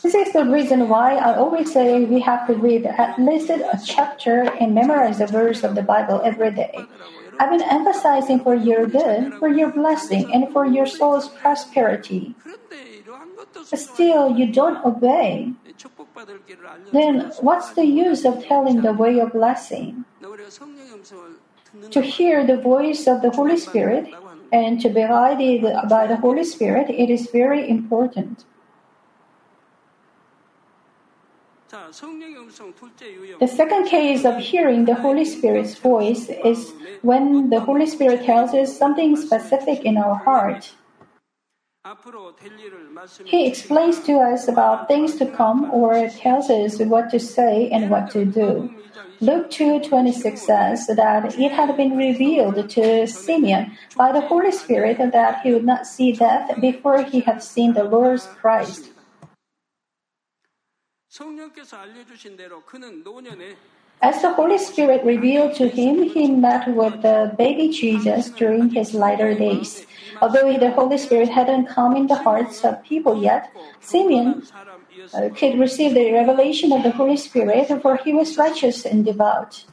This 0.02 0.14
is 0.14 0.32
the 0.32 0.44
reason 0.44 0.88
why 0.88 1.14
I 1.16 1.36
always 1.36 1.72
say 1.72 2.04
we 2.04 2.20
have 2.20 2.46
to 2.48 2.54
read 2.54 2.86
at 2.86 3.18
least 3.18 3.50
a 3.50 3.78
chapter 3.84 4.50
and 4.58 4.74
memorize 4.74 5.20
a 5.20 5.26
verse 5.26 5.62
of 5.62 5.74
the 5.74 5.82
Bible 5.82 6.20
every 6.24 6.50
day. 6.50 6.74
I've 7.38 7.50
been 7.50 7.62
emphasizing 7.62 8.40
for 8.40 8.54
your 8.54 8.86
good, 8.86 9.34
for 9.34 9.48
your 9.48 9.70
blessing, 9.70 10.32
and 10.34 10.50
for 10.52 10.66
your 10.66 10.86
soul's 10.86 11.28
prosperity 11.28 12.34
still 13.74 14.36
you 14.36 14.52
don't 14.52 14.84
obey, 14.84 15.52
then 16.92 17.32
what's 17.40 17.72
the 17.72 17.86
use 17.86 18.24
of 18.24 18.44
telling 18.44 18.82
the 18.82 18.92
way 18.92 19.18
of 19.18 19.32
blessing? 19.32 20.04
To 21.90 22.02
hear 22.02 22.46
the 22.46 22.58
voice 22.58 23.06
of 23.06 23.22
the 23.22 23.30
Holy 23.30 23.56
Spirit 23.56 24.12
and 24.52 24.80
to 24.80 24.88
be 24.88 25.00
guided 25.00 25.62
by 25.88 26.06
the 26.06 26.16
Holy 26.16 26.44
Spirit, 26.44 26.90
it 26.90 27.08
is 27.08 27.28
very 27.32 27.68
important. 27.68 28.44
The 31.72 33.48
second 33.48 33.86
case 33.86 34.26
of 34.26 34.36
hearing 34.38 34.84
the 34.84 34.94
Holy 34.94 35.24
Spirit's 35.24 35.74
voice 35.74 36.28
is 36.44 36.72
when 37.00 37.48
the 37.48 37.60
Holy 37.60 37.86
Spirit 37.86 38.24
tells 38.24 38.52
us 38.52 38.76
something 38.76 39.16
specific 39.16 39.84
in 39.84 39.96
our 39.96 40.16
heart. 40.16 40.74
He 43.24 43.44
explains 43.44 43.98
to 44.04 44.12
us 44.18 44.46
about 44.46 44.86
things 44.86 45.16
to 45.16 45.26
come 45.26 45.68
or 45.72 46.08
tells 46.08 46.48
us 46.48 46.78
what 46.78 47.10
to 47.10 47.18
say 47.18 47.68
and 47.70 47.90
what 47.90 48.08
to 48.12 48.24
do. 48.24 48.72
Luke 49.20 49.50
2:26 49.50 50.38
says 50.46 50.86
that 50.86 51.36
it 51.36 51.50
had 51.50 51.76
been 51.76 51.96
revealed 51.96 52.70
to 52.70 53.06
Simeon 53.08 53.76
by 53.96 54.12
the 54.12 54.20
Holy 54.20 54.52
Spirit 54.52 54.98
that 54.98 55.42
he 55.42 55.52
would 55.52 55.64
not 55.64 55.84
see 55.84 56.12
death 56.12 56.54
before 56.60 57.02
he 57.02 57.18
had 57.18 57.42
seen 57.42 57.72
the 57.72 57.82
Lord's 57.82 58.26
Christ. 58.26 58.92
As 64.02 64.20
the 64.20 64.32
Holy 64.34 64.58
Spirit 64.58 65.04
revealed 65.04 65.54
to 65.54 65.68
him, 65.68 66.02
he 66.02 66.28
met 66.28 66.66
with 66.66 67.02
the 67.02 67.32
baby 67.38 67.68
Jesus 67.68 68.30
during 68.30 68.68
his 68.70 68.94
latter 68.94 69.32
days. 69.32 69.86
Although 70.20 70.58
the 70.58 70.72
Holy 70.72 70.98
Spirit 70.98 71.28
hadn't 71.28 71.66
come 71.66 71.94
in 71.94 72.08
the 72.08 72.16
hearts 72.16 72.64
of 72.64 72.82
people 72.82 73.22
yet, 73.22 73.54
Simeon 73.80 74.42
uh, 75.14 75.28
could 75.38 75.56
receive 75.56 75.94
the 75.94 76.12
revelation 76.12 76.72
of 76.72 76.82
the 76.82 76.90
Holy 76.90 77.16
Spirit, 77.16 77.70
for 77.80 77.96
he 77.96 78.12
was 78.12 78.36
righteous 78.36 78.84
and 78.84 79.04
devout. 79.04 79.64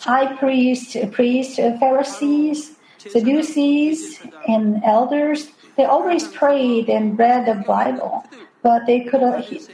High 0.00 0.36
priests, 0.36 0.96
priests, 1.12 1.56
Pharisees, 1.56 2.76
Sadducees, 2.98 4.20
and 4.48 4.82
elders, 4.84 5.50
they 5.76 5.84
always 5.84 6.26
prayed 6.28 6.88
and 6.88 7.18
read 7.18 7.46
the 7.46 7.62
Bible 7.62 8.24
but 8.62 8.86
they 8.86 9.00
could, 9.00 9.20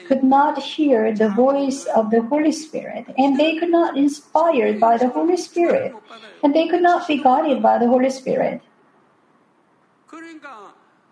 could 0.06 0.24
not 0.24 0.58
hear 0.58 1.14
the 1.14 1.28
voice 1.28 1.84
of 1.94 2.10
the 2.10 2.22
Holy 2.22 2.52
Spirit, 2.52 3.06
and 3.18 3.38
they 3.38 3.56
could 3.58 3.70
not 3.70 3.94
be 3.94 4.00
inspired 4.00 4.80
by 4.80 4.96
the 4.96 5.08
Holy 5.08 5.36
Spirit, 5.36 5.94
and 6.42 6.54
they 6.54 6.68
could 6.68 6.82
not 6.82 7.06
be 7.06 7.22
guided 7.22 7.62
by 7.62 7.78
the 7.78 7.86
Holy 7.86 8.10
Spirit. 8.10 8.62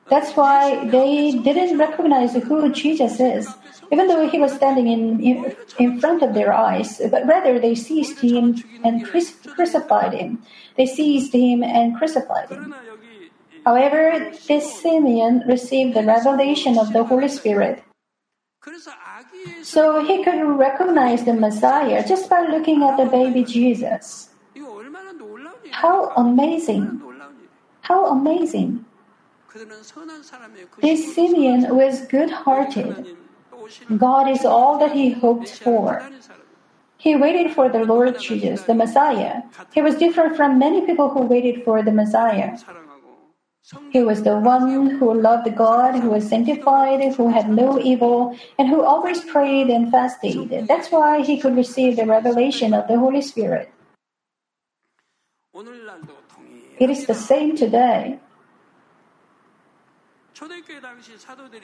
That's 0.08 0.32
why 0.36 0.88
they 0.88 1.32
didn't 1.32 1.78
recognize 1.78 2.34
who 2.34 2.72
Jesus 2.72 3.18
is, 3.18 3.48
even 3.90 4.06
though 4.06 4.28
he 4.28 4.38
was 4.38 4.54
standing 4.54 4.86
in, 4.86 5.20
in, 5.20 5.56
in 5.78 6.00
front 6.00 6.22
of 6.22 6.32
their 6.32 6.52
eyes. 6.52 7.02
But 7.10 7.26
rather, 7.26 7.58
they 7.58 7.74
seized 7.74 8.20
him 8.20 8.62
and 8.84 9.04
crucified 9.04 10.14
him. 10.14 10.42
They 10.76 10.86
seized 10.86 11.34
him 11.34 11.62
and 11.64 11.96
crucified 11.96 12.50
him. 12.50 12.72
However, 13.66 14.30
this 14.46 14.78
Simeon 14.80 15.42
received 15.48 15.94
the 15.94 16.04
revelation 16.04 16.78
of 16.78 16.92
the 16.92 17.02
Holy 17.02 17.26
Spirit. 17.26 17.82
So 19.62 20.04
he 20.06 20.22
could 20.22 20.40
recognize 20.56 21.24
the 21.24 21.34
Messiah 21.34 22.06
just 22.06 22.30
by 22.30 22.46
looking 22.46 22.84
at 22.84 22.96
the 22.96 23.06
baby 23.06 23.42
Jesus. 23.42 24.30
How 25.72 26.10
amazing! 26.14 27.02
How 27.80 28.06
amazing! 28.06 28.84
This 30.80 31.14
Simeon 31.14 31.74
was 31.74 32.06
good 32.06 32.30
hearted. 32.30 33.18
God 33.96 34.30
is 34.30 34.44
all 34.44 34.78
that 34.78 34.92
he 34.92 35.10
hoped 35.10 35.50
for. 35.50 36.06
He 36.98 37.16
waited 37.16 37.52
for 37.52 37.68
the 37.68 37.84
Lord 37.84 38.18
Jesus, 38.18 38.62
the 38.62 38.74
Messiah. 38.74 39.42
He 39.74 39.82
was 39.82 39.96
different 39.96 40.36
from 40.36 40.58
many 40.58 40.86
people 40.86 41.10
who 41.10 41.22
waited 41.22 41.64
for 41.64 41.82
the 41.82 41.92
Messiah. 41.92 42.56
He 43.90 44.02
was 44.02 44.22
the 44.22 44.38
one 44.38 44.90
who 44.90 45.12
loved 45.12 45.50
God, 45.56 45.96
who 45.96 46.10
was 46.10 46.28
sanctified, 46.28 47.02
who 47.14 47.30
had 47.30 47.50
no 47.50 47.80
evil, 47.80 48.36
and 48.58 48.68
who 48.68 48.84
always 48.84 49.24
prayed 49.24 49.68
and 49.68 49.90
fasted. 49.90 50.68
That's 50.68 50.92
why 50.92 51.22
he 51.22 51.40
could 51.40 51.56
receive 51.56 51.96
the 51.96 52.06
revelation 52.06 52.72
of 52.72 52.86
the 52.86 52.98
Holy 52.98 53.22
Spirit. 53.22 53.72
It 56.78 56.90
is 56.90 57.06
the 57.06 57.14
same 57.14 57.56
today. 57.56 58.20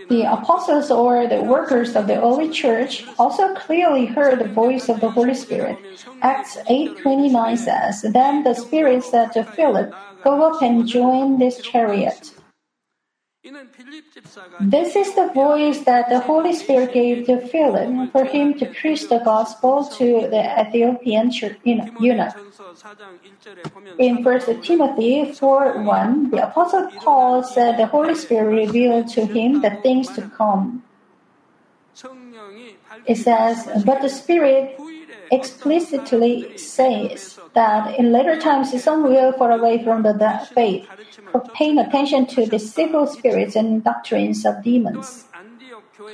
The 0.08 0.24
apostles 0.32 0.90
or 0.90 1.28
the 1.28 1.42
workers 1.42 1.94
of 1.94 2.06
the 2.06 2.18
early 2.18 2.48
church 2.48 3.04
also 3.18 3.54
clearly 3.54 4.06
heard 4.06 4.38
the 4.38 4.48
voice 4.48 4.88
of 4.88 5.00
the 5.00 5.10
Holy 5.10 5.34
Spirit. 5.34 5.76
Acts 6.22 6.56
8:29 6.66 7.58
says, 7.58 8.00
"Then 8.00 8.42
the 8.42 8.54
Spirit 8.54 9.04
said 9.04 9.30
to 9.32 9.44
Philip, 9.44 9.92
Go 10.24 10.42
up 10.42 10.62
and 10.62 10.86
join 10.86 11.38
this 11.38 11.60
chariot. 11.60 12.32
This 14.60 14.94
is 14.94 15.14
the 15.16 15.30
voice 15.34 15.80
that 15.80 16.08
the 16.08 16.20
Holy 16.20 16.54
Spirit 16.54 16.94
gave 16.94 17.26
to 17.26 17.40
Philip 17.40 18.12
for 18.12 18.24
him 18.24 18.54
to 18.54 18.66
preach 18.66 19.08
the 19.08 19.18
gospel 19.18 19.84
to 19.98 20.28
the 20.30 20.42
Ethiopian 20.60 21.32
eunuch. 21.98 22.36
In 23.98 24.22
1 24.22 24.62
Timothy 24.62 25.32
4 25.32 25.82
1, 25.82 26.30
the 26.30 26.46
Apostle 26.46 26.88
Paul 26.98 27.42
said 27.42 27.78
the 27.78 27.86
Holy 27.86 28.14
Spirit 28.14 28.66
revealed 28.66 29.08
to 29.08 29.26
him 29.26 29.60
the 29.60 29.70
things 29.82 30.08
to 30.14 30.22
come. 30.22 30.84
It 33.06 33.16
says, 33.16 33.68
But 33.84 34.02
the 34.02 34.08
Spirit 34.08 34.78
explicitly 35.32 36.56
says 36.58 37.40
that 37.54 37.98
in 37.98 38.12
later 38.12 38.38
times 38.38 38.70
some 38.82 39.02
will 39.02 39.32
fall 39.32 39.50
away 39.50 39.82
from 39.82 40.02
the, 40.02 40.12
faith, 40.54 40.86
faith, 40.86 41.48
paying 41.54 41.78
attention 41.78 42.26
to 42.26 42.46
the 42.46 42.58
civil 42.58 43.06
spirits 43.06 43.56
and 43.56 43.82
doctrines 43.82 44.44
of 44.44 44.62
demons. 44.62 45.24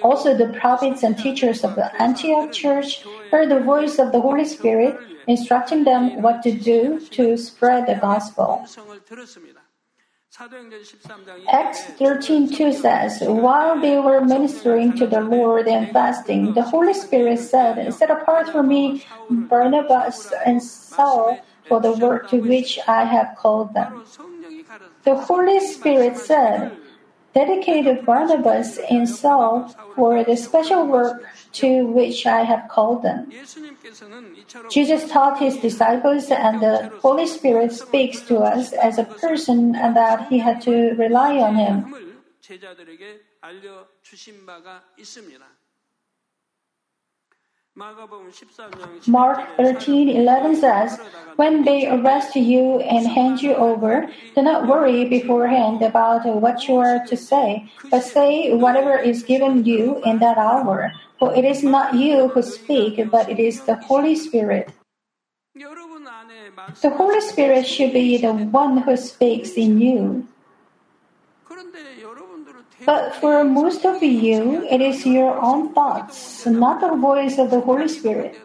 Also, 0.03 0.37
the 0.37 0.49
prophets 0.61 1.03
and 1.03 1.19
teachers 1.19 1.65
of 1.65 1.75
the 1.75 1.91
Antioch 2.01 2.53
church 2.53 3.05
heard 3.31 3.49
the 3.51 3.61
voice 3.61 3.99
of 3.99 4.13
the 4.13 4.21
Holy 4.21 4.45
Spirit 4.45 4.97
instructing 5.27 5.85
them 5.85 6.23
what 6.23 6.43
to 6.43 6.53
do 6.53 7.01
to 7.11 7.37
spread 7.37 7.87
the 7.87 7.95
gospel. 8.01 8.67
Acts 11.49 11.85
13:2 11.97 12.75
says, 12.75 13.23
While 13.23 13.81
they 13.81 13.99
were 13.99 14.21
ministering 14.21 14.93
to 14.99 15.07
the 15.07 15.21
Lord 15.23 15.67
and 15.67 15.91
fasting, 15.91 16.53
the 16.53 16.63
Holy 16.63 16.93
Spirit 16.93 17.39
said, 17.39 17.93
Set 17.95 18.11
apart 18.11 18.51
for 18.51 18.63
me 18.63 19.05
Barnabas 19.31 20.31
and 20.45 20.63
Saul 20.63 21.39
for 21.67 21.81
the 21.81 21.93
work 21.93 22.29
to 22.29 22.41
which 22.41 22.79
I 22.87 23.05
have 23.05 23.37
called 23.39 23.73
them. 23.73 24.05
The 25.05 25.17
Holy 25.17 25.61
Spirit 25.61 26.19
said, 26.19 26.77
dedicated 27.35 28.05
Barnabas 28.05 28.79
and 28.91 29.09
Saul 29.09 29.75
for 29.97 30.25
the 30.25 30.37
special 30.37 30.87
work 30.87 31.25
to 31.61 31.87
which 31.87 32.27
I 32.27 32.43
have 32.43 32.69
called 32.69 33.03
them. 33.03 33.33
Jesus 34.71 35.11
taught 35.11 35.39
his 35.39 35.57
disciples, 35.57 36.31
and 36.31 36.61
the 36.61 36.91
Holy 37.03 37.27
Spirit 37.27 37.73
speaks 37.73 38.21
to 38.31 38.39
us 38.39 38.73
as 38.73 38.99
a 38.99 39.05
person, 39.05 39.75
and 39.75 39.97
that 39.97 40.29
he 40.29 40.39
had 40.39 40.61
to 40.63 40.95
rely 40.95 41.39
on 41.39 41.57
him. 41.57 41.95
Mark 49.07 49.39
13:11 49.57 50.57
says, 50.57 50.99
"When 51.37 51.63
they 51.63 51.87
arrest 51.87 52.35
you 52.35 52.81
and 52.83 53.07
hand 53.07 53.41
you 53.41 53.55
over, 53.55 54.11
do 54.35 54.43
not 54.43 54.67
worry 54.67 55.05
beforehand 55.07 55.83
about 55.83 56.27
what 56.27 56.67
you 56.67 56.79
are 56.79 57.07
to 57.07 57.17
say, 57.17 57.71
but 57.91 58.03
say 58.03 58.51
whatever 58.51 58.99
is 58.99 59.23
given 59.23 59.65
you 59.65 60.03
in 60.03 60.19
that 60.19 60.39
hour, 60.39 60.91
for 61.19 61.35
it 61.35 61.45
is 61.45 61.63
not 61.63 61.95
you 61.95 62.29
who 62.29 62.43
speak, 62.43 62.99
but 63.11 63.29
it 63.29 63.39
is 63.39 63.63
the 63.63 63.75
Holy 63.75 64.15
Spirit." 64.15 64.71
The 65.55 66.91
Holy 66.91 67.21
Spirit 67.21 67.67
should 67.67 67.93
be 67.93 68.17
the 68.17 68.33
one 68.33 68.79
who 68.79 68.97
speaks 68.97 69.55
in 69.55 69.81
you. 69.81 70.27
But 72.87 73.15
for 73.17 73.43
most 73.43 73.85
of 73.85 74.03
you, 74.03 74.63
it 74.71 74.81
is 74.81 75.05
your 75.05 75.35
own 75.43 75.75
thoughts, 75.75 76.47
not 76.47 76.81
the 76.81 76.95
voice 76.95 77.39
of 77.39 77.51
the 77.51 77.61
Holy 77.61 77.89
Spirit. 77.89 78.39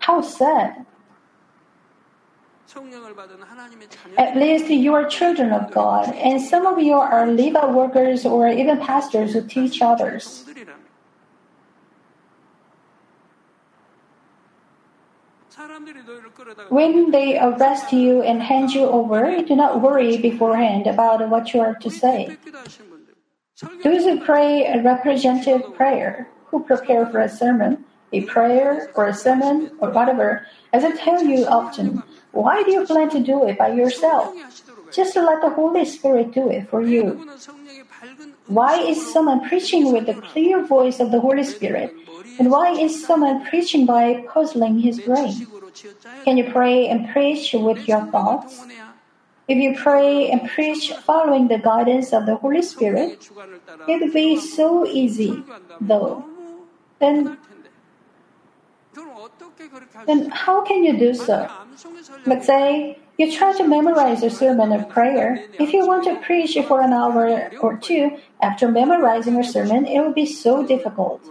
How 0.00 0.20
sad. 0.20 0.86
At 4.16 4.36
least 4.36 4.68
you 4.68 4.94
are 4.94 5.06
children 5.06 5.52
of 5.52 5.70
God, 5.70 6.08
and 6.16 6.40
some 6.40 6.66
of 6.66 6.78
you 6.78 6.94
are 6.94 7.26
Levite 7.30 7.72
workers 7.72 8.26
or 8.26 8.48
even 8.48 8.78
pastors 8.80 9.32
who 9.32 9.46
teach 9.46 9.80
others. 9.80 10.44
When 16.68 17.10
they 17.10 17.38
arrest 17.38 17.92
you 17.92 18.22
and 18.22 18.42
hand 18.42 18.72
you 18.72 18.84
over, 18.84 19.42
do 19.42 19.54
not 19.54 19.80
worry 19.80 20.18
beforehand 20.18 20.86
about 20.86 21.28
what 21.28 21.54
you 21.54 21.60
are 21.60 21.74
to 21.74 21.90
say. 21.90 22.36
Those 23.84 24.04
who 24.04 24.20
pray 24.20 24.66
a 24.66 24.82
representative 24.82 25.74
prayer, 25.74 26.28
who 26.46 26.64
prepare 26.64 27.06
for 27.06 27.20
a 27.20 27.28
sermon, 27.28 27.84
a 28.14 28.22
prayer 28.22 28.90
or 28.94 29.08
a 29.08 29.14
sermon 29.14 29.70
or 29.78 29.90
whatever, 29.90 30.46
as 30.72 30.84
I 30.84 30.92
tell 30.96 31.22
you 31.22 31.46
often, 31.46 32.02
why 32.32 32.62
do 32.62 32.70
you 32.70 32.86
plan 32.86 33.10
to 33.10 33.20
do 33.20 33.46
it 33.46 33.58
by 33.58 33.72
yourself? 33.72 34.34
Just 34.92 35.16
let 35.16 35.42
the 35.42 35.50
Holy 35.50 35.84
Spirit 35.84 36.32
do 36.32 36.50
it 36.50 36.68
for 36.70 36.82
you. 36.82 37.28
Why 38.46 38.78
is 38.78 39.12
someone 39.12 39.48
preaching 39.48 39.92
with 39.92 40.06
the 40.06 40.14
clear 40.14 40.62
voice 40.64 41.00
of 41.00 41.10
the 41.10 41.20
Holy 41.20 41.44
Spirit? 41.44 41.94
And 42.38 42.50
why 42.50 42.72
is 42.72 43.04
someone 43.06 43.46
preaching 43.46 43.86
by 43.86 44.24
puzzling 44.32 44.78
his 44.80 45.00
brain? 45.00 45.46
Can 46.24 46.36
you 46.36 46.50
pray 46.50 46.88
and 46.88 47.08
preach 47.10 47.52
with 47.54 47.88
your 47.88 48.06
thoughts? 48.10 48.62
If 49.46 49.58
you 49.58 49.76
pray 49.76 50.30
and 50.30 50.48
preach 50.48 50.92
following 51.04 51.48
the 51.48 51.58
guidance 51.58 52.12
of 52.12 52.26
the 52.26 52.36
Holy 52.36 52.62
Spirit, 52.62 53.28
it 53.86 54.00
would 54.00 54.12
be 54.12 54.40
so 54.40 54.86
easy, 54.86 55.42
though. 55.80 56.24
Then, 56.98 57.36
then 60.06 60.30
how 60.30 60.62
can 60.64 60.84
you 60.84 60.98
do 60.98 61.14
so? 61.14 61.48
Let's 62.26 62.46
say 62.46 62.98
you 63.16 63.30
try 63.30 63.52
to 63.56 63.66
memorize 63.66 64.22
a 64.22 64.30
sermon 64.30 64.72
or 64.72 64.84
prayer. 64.84 65.44
If 65.58 65.72
you 65.72 65.86
want 65.86 66.04
to 66.04 66.16
preach 66.26 66.58
for 66.66 66.80
an 66.80 66.92
hour 66.92 67.50
or 67.60 67.76
two 67.76 68.18
after 68.42 68.68
memorizing 68.68 69.38
a 69.38 69.44
sermon, 69.44 69.86
it 69.86 70.00
will 70.00 70.12
be 70.12 70.26
so 70.26 70.66
difficult. 70.66 71.22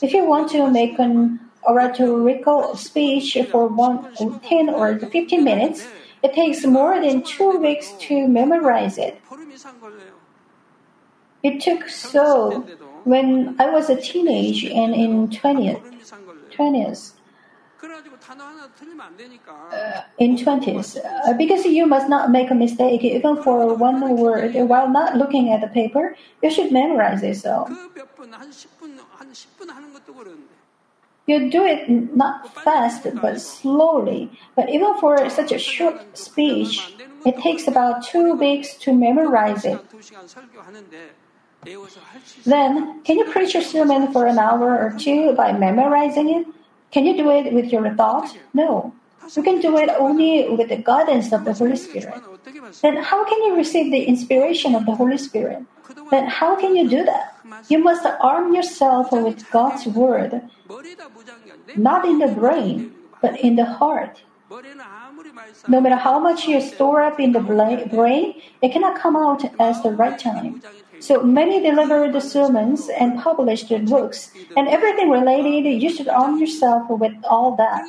If 0.00 0.12
you 0.12 0.24
want 0.24 0.50
to 0.52 0.70
make 0.70 0.98
an 0.98 1.40
oratorical 1.64 2.76
speech 2.76 3.36
for 3.50 3.66
one, 3.66 4.14
10 4.14 4.70
or 4.70 4.98
15 4.98 5.44
minutes, 5.44 5.86
it 6.22 6.34
takes 6.34 6.64
more 6.64 7.00
than 7.00 7.22
two 7.22 7.58
weeks 7.58 7.92
to 8.06 8.28
memorize 8.28 8.98
it. 8.98 9.20
It 11.42 11.60
took 11.60 11.88
so 11.88 12.60
when 13.02 13.56
I 13.58 13.68
was 13.70 13.90
a 13.90 14.00
teenage 14.00 14.64
and 14.64 14.94
in 14.94 15.28
20th, 15.28 15.82
20s. 16.52 17.14
Uh, 19.72 20.02
in 20.18 20.36
20s, 20.36 20.96
uh, 20.96 21.32
because 21.34 21.64
you 21.64 21.84
must 21.86 22.08
not 22.08 22.30
make 22.30 22.50
a 22.50 22.54
mistake 22.54 23.02
even 23.02 23.42
for 23.42 23.74
one 23.74 24.16
word 24.16 24.54
while 24.54 24.88
not 24.88 25.16
looking 25.16 25.50
at 25.50 25.60
the 25.60 25.66
paper, 25.66 26.14
you 26.42 26.50
should 26.50 26.70
memorize 26.70 27.22
it 27.24 27.34
so. 27.34 27.66
You 31.26 31.50
do 31.50 31.64
it 31.64 31.88
not 32.14 32.54
fast 32.62 33.06
but 33.20 33.40
slowly. 33.40 34.30
But 34.54 34.70
even 34.70 34.98
for 34.98 35.28
such 35.30 35.50
a 35.52 35.58
short 35.58 36.16
speech, 36.16 36.94
it 37.24 37.38
takes 37.38 37.66
about 37.66 38.04
two 38.04 38.34
weeks 38.34 38.74
to 38.86 38.92
memorize 38.92 39.64
it. 39.64 39.78
Then, 42.44 43.02
can 43.02 43.18
you 43.18 43.24
preach 43.30 43.54
a 43.54 43.62
sermon 43.62 44.12
for 44.12 44.26
an 44.26 44.38
hour 44.38 44.78
or 44.78 44.94
two 44.98 45.32
by 45.34 45.52
memorizing 45.52 46.30
it? 46.30 46.46
Can 46.92 47.06
you 47.06 47.16
do 47.16 47.30
it 47.30 47.52
with 47.52 47.72
your 47.72 47.94
thoughts? 47.94 48.34
No. 48.52 48.92
You 49.34 49.42
can 49.42 49.60
do 49.60 49.76
it 49.78 49.88
only 49.98 50.48
with 50.50 50.68
the 50.68 50.76
guidance 50.76 51.32
of 51.32 51.44
the 51.44 51.54
Holy 51.54 51.76
Spirit. 51.76 52.22
Then 52.82 52.96
how 52.96 53.24
can 53.24 53.42
you 53.44 53.56
receive 53.56 53.90
the 53.90 54.04
inspiration 54.04 54.74
of 54.74 54.84
the 54.84 54.94
Holy 54.94 55.16
Spirit? 55.16 55.64
Then 56.10 56.26
how 56.26 56.56
can 56.56 56.76
you 56.76 56.88
do 56.88 57.04
that? 57.04 57.38
You 57.68 57.78
must 57.78 58.04
arm 58.20 58.54
yourself 58.54 59.12
with 59.12 59.48
God's 59.50 59.86
Word, 59.86 60.42
not 61.76 62.04
in 62.04 62.18
the 62.18 62.28
brain, 62.28 62.94
but 63.20 63.40
in 63.40 63.56
the 63.56 63.64
heart. 63.64 64.22
No 65.68 65.80
matter 65.80 65.96
how 65.96 66.18
much 66.18 66.46
you 66.46 66.60
store 66.60 67.00
up 67.00 67.18
in 67.18 67.32
the 67.32 67.40
brain, 67.40 68.42
it 68.60 68.72
cannot 68.72 68.98
come 69.00 69.16
out 69.16 69.44
at 69.58 69.82
the 69.82 69.92
right 69.92 70.18
time. 70.18 70.60
So 71.02 71.20
many 71.20 71.60
delivered 71.60 72.14
sermons 72.22 72.88
and 72.88 73.18
published 73.18 73.70
books, 73.86 74.30
and 74.56 74.68
everything 74.68 75.10
related, 75.10 75.82
you 75.82 75.90
should 75.90 76.06
arm 76.06 76.38
yourself 76.38 76.88
with 76.88 77.12
all 77.28 77.56
that. 77.56 77.82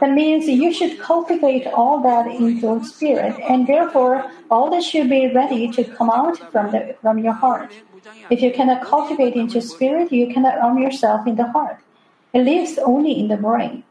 That 0.00 0.10
means 0.10 0.48
you 0.48 0.72
should 0.72 0.98
cultivate 0.98 1.68
all 1.68 2.02
that 2.02 2.26
into 2.26 2.82
spirit, 2.84 3.38
and 3.48 3.68
therefore 3.68 4.28
all 4.50 4.68
that 4.70 4.82
should 4.82 5.08
be 5.08 5.30
ready 5.32 5.70
to 5.70 5.84
come 5.84 6.10
out 6.10 6.38
from 6.50 6.72
the 6.72 6.96
from 7.00 7.18
your 7.22 7.34
heart. 7.34 7.70
If 8.30 8.42
you 8.42 8.50
cannot 8.52 8.82
cultivate 8.82 9.36
into 9.36 9.60
spirit, 9.62 10.10
you 10.10 10.26
cannot 10.34 10.58
arm 10.58 10.78
yourself 10.78 11.24
in 11.24 11.36
the 11.36 11.46
heart. 11.54 11.78
It 12.32 12.42
lives 12.42 12.78
only 12.82 13.12
in 13.16 13.28
the 13.28 13.36
brain. 13.36 13.84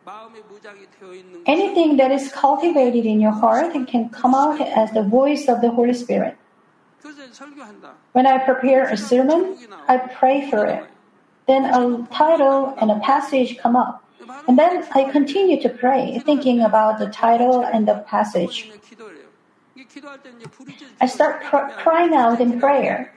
Anything 1.46 1.96
that 1.96 2.12
is 2.12 2.30
cultivated 2.32 3.06
in 3.06 3.22
your 3.22 3.32
heart 3.32 3.72
can 3.88 4.10
come 4.10 4.36
out 4.36 4.60
as 4.60 4.92
the 4.92 5.04
voice 5.04 5.48
of 5.48 5.62
the 5.62 5.72
Holy 5.72 5.94
Spirit. 5.94 6.36
When 8.14 8.26
I 8.26 8.38
prepare 8.40 8.88
a 8.90 8.98
sermon, 8.98 9.58
I 9.88 9.98
pray 9.98 10.50
for 10.50 10.66
it. 10.66 10.84
Then 11.48 11.66
a 11.66 12.08
title 12.12 12.74
and 12.80 12.92
a 12.92 13.00
passage 13.00 13.58
come 13.58 13.76
up. 13.76 14.04
And 14.48 14.58
then 14.58 14.84
I 14.94 15.12
continue 15.12 15.62
to 15.62 15.70
pray, 15.70 16.20
thinking 16.26 16.62
about 16.62 16.98
the 17.00 17.10
title 17.10 17.62
and 17.62 17.88
the 17.88 18.04
passage. 18.08 18.72
I 21.02 21.06
start 21.06 21.44
pr- 21.44 21.70
crying 21.78 22.14
out 22.16 22.40
in 22.40 22.60
prayer. 22.60 23.14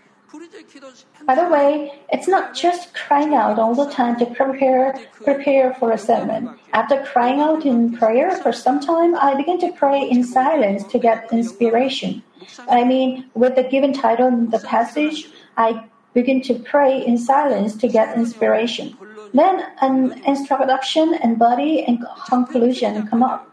By 1.24 1.34
the 1.34 1.48
way, 1.48 2.02
it's 2.10 2.28
not 2.28 2.54
just 2.54 2.94
crying 2.94 3.34
out 3.34 3.58
all 3.58 3.74
the 3.74 3.88
time 3.88 4.16
to 4.18 4.26
prepare 4.26 4.92
prepare 5.24 5.72
for 5.74 5.92
a 5.92 5.98
sermon. 5.98 6.58
After 6.72 7.02
crying 7.04 7.40
out 7.40 7.64
in 7.64 7.96
prayer 7.96 8.30
for 8.36 8.52
some 8.52 8.80
time, 8.80 9.14
I 9.14 9.34
begin 9.34 9.58
to 9.60 9.72
pray 9.72 10.02
in 10.02 10.24
silence 10.24 10.84
to 10.92 10.98
get 10.98 11.32
inspiration. 11.32 12.22
I 12.68 12.84
mean, 12.84 13.30
with 13.34 13.56
the 13.56 13.64
given 13.64 13.92
title 13.92 14.28
and 14.28 14.50
the 14.50 14.58
passage, 14.60 15.30
I 15.56 15.84
begin 16.14 16.42
to 16.42 16.54
pray 16.54 17.04
in 17.04 17.18
silence 17.18 17.76
to 17.76 17.88
get 17.88 18.16
inspiration. 18.16 18.96
Then 19.34 19.64
an 19.80 20.22
introduction 20.24 21.14
and 21.14 21.38
body 21.38 21.84
and 21.84 22.04
conclusion 22.28 23.06
come 23.08 23.22
up. 23.22 23.48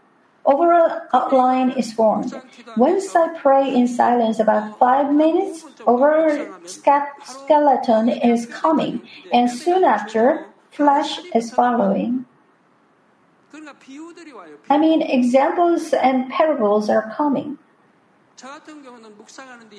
overall 0.46 1.02
outline 1.12 1.70
is 1.70 1.92
formed. 1.92 2.32
Once 2.76 3.14
I 3.14 3.36
pray 3.38 3.74
in 3.74 3.86
silence 3.88 4.38
about 4.38 4.78
five 4.78 5.12
minutes, 5.12 5.66
overall 5.86 6.46
skeleton 6.64 8.08
is 8.08 8.46
coming, 8.46 9.02
and 9.32 9.50
soon 9.50 9.84
after, 9.84 10.46
flesh 10.70 11.20
is 11.34 11.50
following. 11.50 12.24
I 14.70 14.78
mean, 14.78 15.02
examples 15.02 15.92
and 15.92 16.30
parables 16.30 16.88
are 16.88 17.12
coming. 17.16 17.58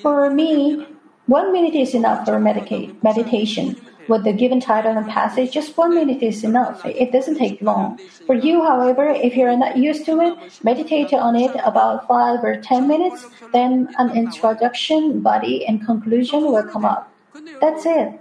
For 0.02 0.30
me, 0.30 0.86
one 1.26 1.52
minute 1.52 1.74
is 1.74 1.94
enough 1.94 2.24
for 2.26 2.40
meditation. 2.40 3.76
With 4.08 4.24
the 4.24 4.32
given 4.32 4.58
title 4.58 4.96
and 4.96 5.06
passage, 5.06 5.52
just 5.52 5.76
one 5.76 5.94
minute 5.94 6.22
is 6.22 6.42
enough. 6.42 6.84
It 6.86 7.12
doesn't 7.12 7.36
take 7.36 7.60
long. 7.60 8.00
For 8.26 8.34
you, 8.34 8.62
however, 8.64 9.10
if 9.10 9.36
you're 9.36 9.56
not 9.56 9.76
used 9.76 10.06
to 10.06 10.20
it, 10.20 10.64
meditate 10.64 11.12
on 11.12 11.36
it 11.36 11.54
about 11.64 12.08
five 12.08 12.42
or 12.42 12.56
ten 12.56 12.88
minutes, 12.88 13.26
then 13.52 13.94
an 13.98 14.16
introduction, 14.16 15.20
body, 15.20 15.66
and 15.66 15.84
conclusion 15.84 16.50
will 16.50 16.64
come 16.64 16.86
up. 16.86 17.12
That's 17.60 17.84
it. 17.84 18.18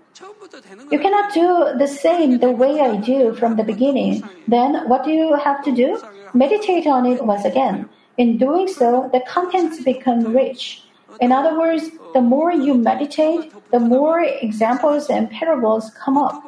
You 0.92 1.00
cannot 1.00 1.34
do 1.34 1.72
the 1.78 1.88
same 1.88 2.40
the 2.40 2.52
way 2.52 2.82
I 2.82 2.98
do 2.98 3.34
from 3.36 3.56
the 3.56 3.64
beginning. 3.64 4.24
Then 4.48 4.88
what 4.90 5.06
do 5.06 5.12
you 5.12 5.36
have 5.36 5.64
to 5.64 5.72
do? 5.72 6.02
Meditate 6.34 6.86
on 6.86 7.06
it 7.06 7.24
once 7.24 7.46
again. 7.46 7.88
In 8.18 8.38
doing 8.38 8.68
so, 8.68 9.10
the 9.14 9.22
contents 9.28 9.84
become 9.84 10.36
rich. 10.36 10.84
In 11.20 11.32
other 11.32 11.58
words, 11.58 11.90
the 12.14 12.22
more 12.22 12.52
you 12.52 12.74
meditate, 12.74 13.52
the 13.72 13.80
more 13.80 14.22
examples 14.24 15.10
and 15.10 15.30
parables 15.30 15.92
come 16.04 16.18
up. 16.18 16.44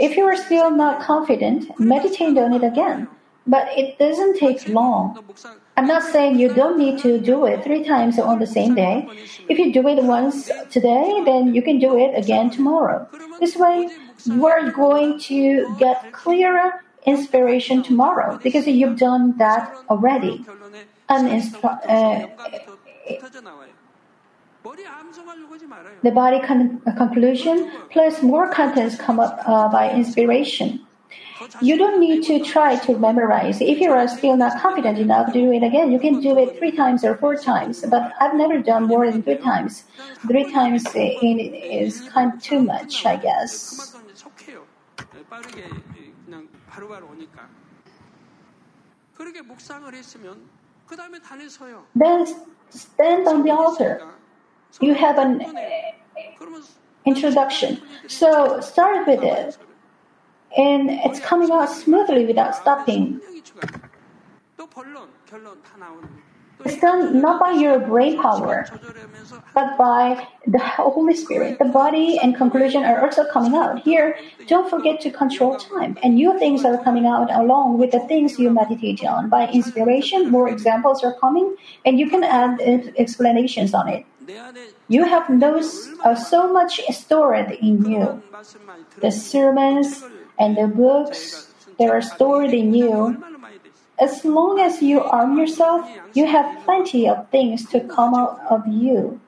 If 0.00 0.16
you 0.16 0.24
are 0.24 0.36
still 0.36 0.70
not 0.70 1.00
confident, 1.00 1.78
meditate 1.78 2.36
on 2.38 2.52
it 2.52 2.64
again. 2.64 3.08
But 3.46 3.68
it 3.78 3.98
doesn't 3.98 4.38
take 4.38 4.68
long. 4.68 5.24
I'm 5.76 5.86
not 5.86 6.02
saying 6.02 6.38
you 6.38 6.52
don't 6.52 6.76
need 6.76 6.98
to 7.00 7.18
do 7.18 7.46
it 7.46 7.64
three 7.64 7.84
times 7.84 8.18
on 8.18 8.38
the 8.40 8.46
same 8.46 8.74
day. 8.74 9.08
If 9.48 9.58
you 9.58 9.72
do 9.72 9.86
it 9.88 10.02
once 10.02 10.50
today, 10.70 11.22
then 11.24 11.54
you 11.54 11.62
can 11.62 11.78
do 11.78 11.96
it 11.96 12.18
again 12.18 12.50
tomorrow. 12.50 13.08
This 13.40 13.56
way, 13.56 13.88
you 14.24 14.46
are 14.46 14.70
going 14.70 15.18
to 15.20 15.74
get 15.78 16.12
clearer 16.12 16.84
inspiration 17.06 17.82
tomorrow 17.82 18.38
because 18.42 18.66
you've 18.66 18.98
done 18.98 19.36
that 19.38 19.74
already. 19.90 20.44
Uh, 21.08 22.26
the 26.02 26.10
body 26.10 26.40
con- 26.40 26.80
conclusion 26.96 27.70
plus 27.90 28.22
more 28.22 28.50
contents 28.52 28.96
come 28.96 29.18
up 29.18 29.40
uh, 29.46 29.68
by 29.68 29.90
inspiration. 29.90 30.80
You 31.62 31.78
don't 31.78 32.00
need 32.00 32.24
to 32.24 32.44
try 32.44 32.76
to 32.76 32.98
memorize. 32.98 33.60
If 33.60 33.80
you 33.80 33.92
are 33.92 34.08
still 34.08 34.36
not 34.36 34.60
confident 34.60 34.98
enough 34.98 35.32
do 35.32 35.52
it 35.52 35.62
again, 35.62 35.92
you 35.92 35.98
can 35.98 36.20
do 36.20 36.36
it 36.38 36.58
three 36.58 36.72
times 36.72 37.04
or 37.04 37.16
four 37.16 37.36
times. 37.36 37.84
But 37.88 38.12
I've 38.20 38.34
never 38.34 38.58
done 38.58 38.84
more 38.84 39.10
than 39.10 39.22
three 39.22 39.36
times. 39.38 39.84
Three 40.26 40.52
times 40.52 40.84
is 40.94 42.02
kind 42.10 42.34
of 42.34 42.42
too 42.42 42.60
much, 42.60 43.06
I 43.06 43.16
guess. 43.16 43.96
Then 51.94 52.26
stand 52.70 53.26
on 53.26 53.42
the 53.42 53.50
altar. 53.50 54.00
You 54.80 54.94
have 54.94 55.18
an 55.18 55.42
introduction. 57.04 57.82
So 58.06 58.60
start 58.60 59.06
with 59.06 59.22
it. 59.22 59.58
And 60.56 60.90
it's 60.90 61.20
coming 61.20 61.50
out 61.50 61.70
smoothly 61.70 62.26
without 62.26 62.54
stopping. 62.54 63.20
It's 66.64 66.80
done 66.80 67.20
not 67.20 67.40
by 67.40 67.52
your 67.52 67.78
brain 67.78 68.20
power, 68.20 68.66
but 69.54 69.78
by 69.78 70.26
the 70.46 70.58
Holy 70.58 71.14
Spirit. 71.14 71.58
The 71.58 71.66
body 71.66 72.18
and 72.18 72.36
conclusion 72.36 72.84
are 72.84 73.04
also 73.04 73.24
coming 73.30 73.54
out. 73.54 73.80
Here, 73.82 74.18
don't 74.46 74.68
forget 74.68 75.00
to 75.02 75.10
control 75.10 75.56
time. 75.56 75.96
And 76.02 76.16
new 76.16 76.38
things 76.38 76.64
are 76.64 76.82
coming 76.82 77.06
out 77.06 77.30
along 77.30 77.78
with 77.78 77.92
the 77.92 78.00
things 78.00 78.38
you 78.38 78.50
meditate 78.50 79.04
on. 79.04 79.28
By 79.28 79.48
inspiration, 79.48 80.30
more 80.30 80.48
examples 80.48 81.04
are 81.04 81.14
coming, 81.14 81.56
and 81.84 81.98
you 81.98 82.10
can 82.10 82.24
add 82.24 82.60
explanations 82.96 83.72
on 83.74 83.88
it. 83.88 84.04
You 84.88 85.04
have 85.04 85.24
those, 85.40 85.88
uh, 86.04 86.14
so 86.14 86.52
much 86.52 86.80
stored 86.90 87.50
in 87.52 87.84
you. 87.84 88.22
The 89.00 89.10
sermons 89.10 90.04
and 90.38 90.56
the 90.56 90.66
books 90.66 91.48
that 91.78 91.88
are 91.88 92.02
stored 92.02 92.52
in 92.52 92.74
you 92.74 93.16
as 94.00 94.24
long 94.24 94.60
as 94.60 94.82
you 94.82 95.00
arm 95.00 95.38
yourself, 95.38 95.88
you 96.14 96.26
have 96.26 96.64
plenty 96.64 97.08
of 97.08 97.28
things 97.30 97.68
to 97.70 97.80
come 97.80 98.14
out 98.14 98.40
of 98.50 98.66
you. 98.66 99.20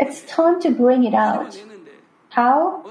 It's 0.00 0.22
time 0.22 0.60
to 0.62 0.70
bring 0.70 1.04
it 1.04 1.14
out. 1.14 1.58
How? 2.30 2.84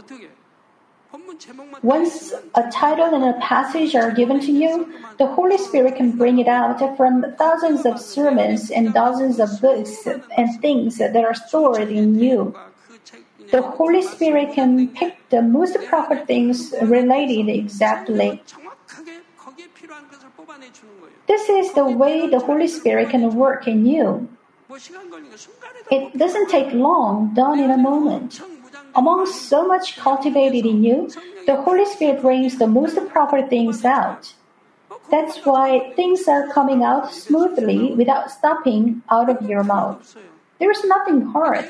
Once 1.84 2.32
a 2.56 2.70
title 2.72 3.13
and 3.13 3.24
a 3.24 3.39
passage 3.41 3.96
are 3.96 4.12
given 4.12 4.39
to 4.39 4.52
you, 4.52 4.94
the 5.17 5.28
Holy 5.28 5.58
Spirit 5.58 5.98
can 5.98 6.12
bring 6.17 6.39
it 6.39 6.48
out 6.48 6.80
from 6.96 7.26
thousands 7.38 7.86
of 7.86 8.00
sermons 8.00 8.72
and 8.72 8.94
dozens 8.94 9.39
of 9.39 9.60
books 9.60 10.08
and 10.38 10.62
things 10.62 10.98
that 11.00 11.15
are 11.17 11.34
stored 11.34 11.89
in 11.89 12.17
you. 12.17 12.56
The 13.52 13.62
Holy 13.62 14.02
Spirit 14.02 14.54
can 14.54 14.88
pick 14.88 15.17
the 15.30 15.41
most 15.41 15.78
proper 15.88 16.26
things 16.26 16.74
related 16.82 17.50
exactly 17.50 18.41
this 21.28 21.50
is 21.50 21.74
the 21.74 21.86
way 21.86 22.28
the 22.28 22.40
Holy 22.40 22.68
Spirit 22.68 23.10
can 23.10 23.36
work 23.36 23.68
in 23.68 23.86
you. 23.86 24.28
It 25.90 26.18
doesn't 26.18 26.50
take 26.50 26.74
long, 26.74 27.34
done 27.34 27.60
in 27.60 27.72
a 27.72 27.78
moment. 27.78 28.42
Among 28.96 29.26
so 29.26 29.66
much 29.66 29.98
cultivated 29.98 30.66
in 30.66 30.84
you, 30.84 31.10
the 31.46 31.56
Holy 31.62 31.86
Spirit 31.86 32.22
brings 32.22 32.58
the 32.58 32.68
most 32.68 32.98
proper 33.10 33.46
things 33.48 33.86
out. 33.86 34.34
That's 35.10 35.38
why 35.46 35.92
things 35.96 36.28
are 36.28 36.48
coming 36.48 36.84
out 36.84 37.14
smoothly 37.14 37.94
without 37.94 38.32
stopping 38.32 39.04
out 39.10 39.30
of 39.30 39.42
your 39.48 39.64
mouth. 39.64 40.16
There 40.60 40.72
is 40.72 40.84
nothing 40.86 41.22
hard. 41.22 41.70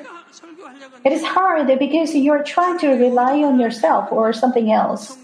It 1.04 1.12
is 1.12 1.24
hard 1.24 1.68
because 1.80 2.16
you're 2.16 2.44
trying 2.44 2.78
to 2.80 2.90
rely 2.90 3.42
on 3.42 3.60
yourself 3.60 4.12
or 4.12 4.34
something 4.34 4.72
else. 4.72 5.18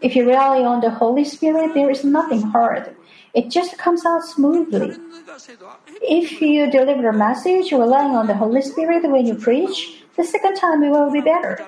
If 0.00 0.16
you 0.16 0.26
rely 0.26 0.62
on 0.62 0.80
the 0.80 0.90
Holy 0.90 1.24
Spirit, 1.24 1.74
there 1.74 1.90
is 1.90 2.04
nothing 2.04 2.42
hard. 2.42 2.96
It 3.34 3.50
just 3.50 3.78
comes 3.78 4.04
out 4.04 4.24
smoothly. 4.24 4.96
If 6.02 6.40
you 6.40 6.70
deliver 6.70 7.08
a 7.08 7.12
message 7.12 7.70
relying 7.72 8.16
on 8.16 8.26
the 8.26 8.34
Holy 8.34 8.62
Spirit 8.62 9.08
when 9.08 9.26
you 9.26 9.34
preach, 9.34 10.02
the 10.16 10.24
second 10.24 10.56
time 10.56 10.82
it 10.82 10.90
will 10.90 11.10
be 11.10 11.20
better. 11.20 11.60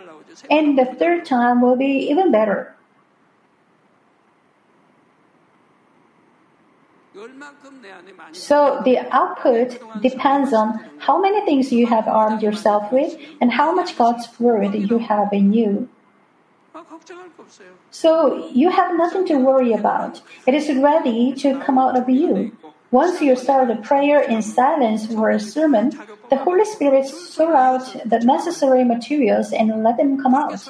And 0.51 0.79
the 0.79 0.87
third 0.99 1.25
time 1.25 1.61
will 1.61 1.77
be 1.77 2.09
even 2.11 2.33
better. 2.33 2.75
So 8.33 8.81
the 8.85 8.99
output 9.15 9.79
depends 10.01 10.53
on 10.53 10.81
how 10.99 11.21
many 11.21 11.45
things 11.45 11.71
you 11.71 11.87
have 11.87 12.09
armed 12.09 12.43
yourself 12.43 12.91
with 12.91 13.17
and 13.41 13.53
how 13.53 13.73
much 13.75 13.97
God's 13.97 14.29
word 14.41 14.75
you 14.75 14.99
have 14.99 15.33
in 15.33 15.53
you. 15.53 15.89
So 17.91 18.49
you 18.53 18.71
have 18.71 18.97
nothing 18.97 19.27
to 19.27 19.37
worry 19.37 19.73
about. 19.73 20.23
It 20.47 20.55
is 20.55 20.75
ready 20.77 21.33
to 21.35 21.61
come 21.61 21.79
out 21.79 21.97
of 21.97 22.09
you. 22.09 22.57
Once 22.91 23.21
you 23.23 23.35
start 23.37 23.71
a 23.71 23.77
prayer 23.77 24.21
in 24.21 24.43
silence 24.43 25.11
or 25.11 25.31
a 25.31 25.41
sermon, 25.41 25.91
the 26.29 26.37
Holy 26.37 26.65
Spirit 26.65 27.07
sort 27.07 27.55
out 27.55 27.85
the 28.05 28.21
necessary 28.21 28.85
materials 28.85 29.53
and 29.53 29.83
let 29.83 29.97
them 29.97 30.23
come 30.23 30.35
out. 30.35 30.61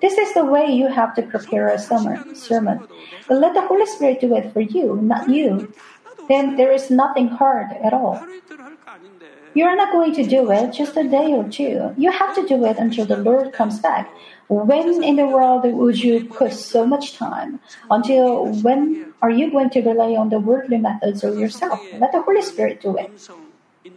This 0.00 0.18
is 0.18 0.34
the 0.34 0.44
way 0.44 0.66
you 0.66 0.88
have 0.88 1.14
to 1.16 1.22
prepare 1.22 1.68
a 1.68 1.78
sermon. 1.78 2.24
But 3.28 3.38
let 3.38 3.54
the 3.54 3.66
Holy 3.66 3.86
Spirit 3.86 4.20
do 4.20 4.34
it 4.36 4.52
for 4.52 4.60
you, 4.60 4.96
not 5.02 5.28
you. 5.28 5.72
Then 6.28 6.56
there 6.56 6.72
is 6.72 6.90
nothing 6.90 7.28
hard 7.28 7.68
at 7.82 7.92
all. 7.92 8.24
You 9.54 9.64
are 9.66 9.76
not 9.76 9.92
going 9.92 10.12
to 10.14 10.24
do 10.26 10.50
it 10.50 10.72
just 10.72 10.96
a 10.96 11.04
day 11.04 11.32
or 11.32 11.48
two. 11.48 11.94
You 11.96 12.10
have 12.10 12.34
to 12.34 12.46
do 12.46 12.64
it 12.64 12.76
until 12.76 13.06
the 13.06 13.16
Lord 13.16 13.52
comes 13.52 13.78
back. 13.78 14.10
When 14.48 15.02
in 15.02 15.16
the 15.16 15.26
world 15.26 15.64
would 15.64 16.02
you 16.02 16.24
put 16.24 16.52
so 16.52 16.84
much 16.84 17.14
time? 17.16 17.60
Until 17.90 18.46
when 18.62 19.14
are 19.22 19.30
you 19.30 19.50
going 19.50 19.70
to 19.70 19.80
rely 19.80 20.16
on 20.16 20.28
the 20.28 20.40
worldly 20.40 20.78
methods 20.78 21.22
of 21.22 21.38
yourself? 21.38 21.80
Let 21.98 22.12
the 22.12 22.22
Holy 22.22 22.42
Spirit 22.42 22.82
do 22.82 22.96
it. 22.98 23.10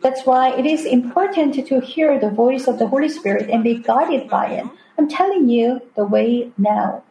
That's 0.01 0.25
why 0.25 0.53
it 0.53 0.65
is 0.65 0.85
important 0.85 1.55
to 1.67 1.81
hear 1.81 2.19
the 2.19 2.29
voice 2.29 2.67
of 2.67 2.77
the 2.77 2.87
Holy 2.87 3.09
Spirit 3.09 3.49
and 3.49 3.63
be 3.63 3.75
guided 3.79 4.29
by 4.29 4.47
it. 4.47 4.65
I'm 4.97 5.07
telling 5.09 5.49
you 5.49 5.81
the 5.95 6.05
way 6.05 6.51
now. 6.57 7.03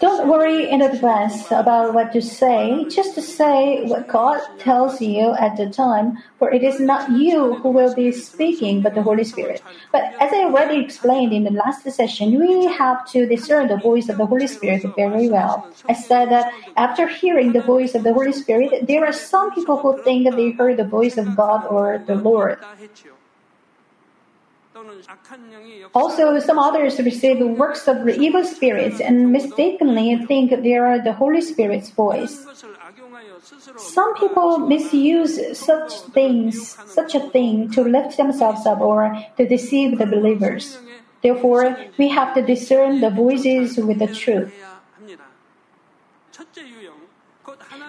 Don't 0.00 0.28
worry 0.28 0.68
in 0.68 0.82
advance 0.82 1.46
about 1.50 1.94
what 1.94 2.12
to 2.12 2.20
say. 2.20 2.84
Just 2.88 3.14
to 3.14 3.22
say 3.22 3.84
what 3.86 4.08
God 4.08 4.40
tells 4.58 5.00
you 5.00 5.32
at 5.38 5.56
the 5.56 5.70
time, 5.70 6.18
for 6.38 6.52
it 6.52 6.62
is 6.62 6.80
not 6.80 7.10
you 7.12 7.54
who 7.54 7.70
will 7.70 7.94
be 7.94 8.10
speaking, 8.12 8.82
but 8.82 8.94
the 8.94 9.02
Holy 9.02 9.24
Spirit. 9.24 9.62
But 9.92 10.12
as 10.20 10.32
I 10.32 10.44
already 10.44 10.84
explained 10.84 11.32
in 11.32 11.44
the 11.44 11.50
last 11.50 11.88
session, 11.90 12.38
we 12.38 12.66
have 12.66 13.06
to 13.12 13.26
discern 13.26 13.68
the 13.68 13.78
voice 13.78 14.08
of 14.08 14.18
the 14.18 14.26
Holy 14.26 14.48
Spirit 14.48 14.84
very 14.96 15.28
well. 15.28 15.72
I 15.88 15.94
said 15.94 16.30
that 16.30 16.52
after 16.76 17.06
hearing 17.06 17.52
the 17.52 17.62
voice 17.62 17.94
of 17.94 18.02
the 18.02 18.12
Holy 18.12 18.32
Spirit, 18.32 18.86
there 18.86 19.06
are 19.06 19.12
some 19.12 19.54
people 19.54 19.78
who 19.78 20.02
think 20.02 20.24
that 20.24 20.36
they 20.36 20.50
heard 20.50 20.76
the 20.76 20.84
voice 20.84 21.16
of 21.16 21.36
God 21.36 21.64
or 21.66 22.02
the 22.04 22.16
Lord. 22.16 22.58
Also, 25.94 26.38
some 26.40 26.58
others 26.58 26.98
receive 26.98 27.38
works 27.40 27.88
of 27.88 28.04
the 28.04 28.18
evil 28.18 28.44
spirits 28.44 29.00
and 29.00 29.32
mistakenly 29.32 30.16
think 30.26 30.50
they 30.50 30.76
are 30.76 31.02
the 31.02 31.12
Holy 31.12 31.40
Spirit's 31.40 31.90
voice. 31.90 32.46
Some 33.76 34.14
people 34.16 34.58
misuse 34.58 35.58
such 35.58 36.00
things, 36.12 36.76
such 36.86 37.14
a 37.14 37.20
thing, 37.30 37.70
to 37.72 37.82
lift 37.82 38.16
themselves 38.16 38.66
up 38.66 38.80
or 38.80 39.16
to 39.36 39.48
deceive 39.48 39.98
the 39.98 40.06
believers. 40.06 40.78
Therefore, 41.22 41.76
we 41.98 42.08
have 42.08 42.34
to 42.34 42.42
discern 42.42 43.00
the 43.00 43.10
voices 43.10 43.76
with 43.78 43.98
the 43.98 44.08
truth. 44.08 44.52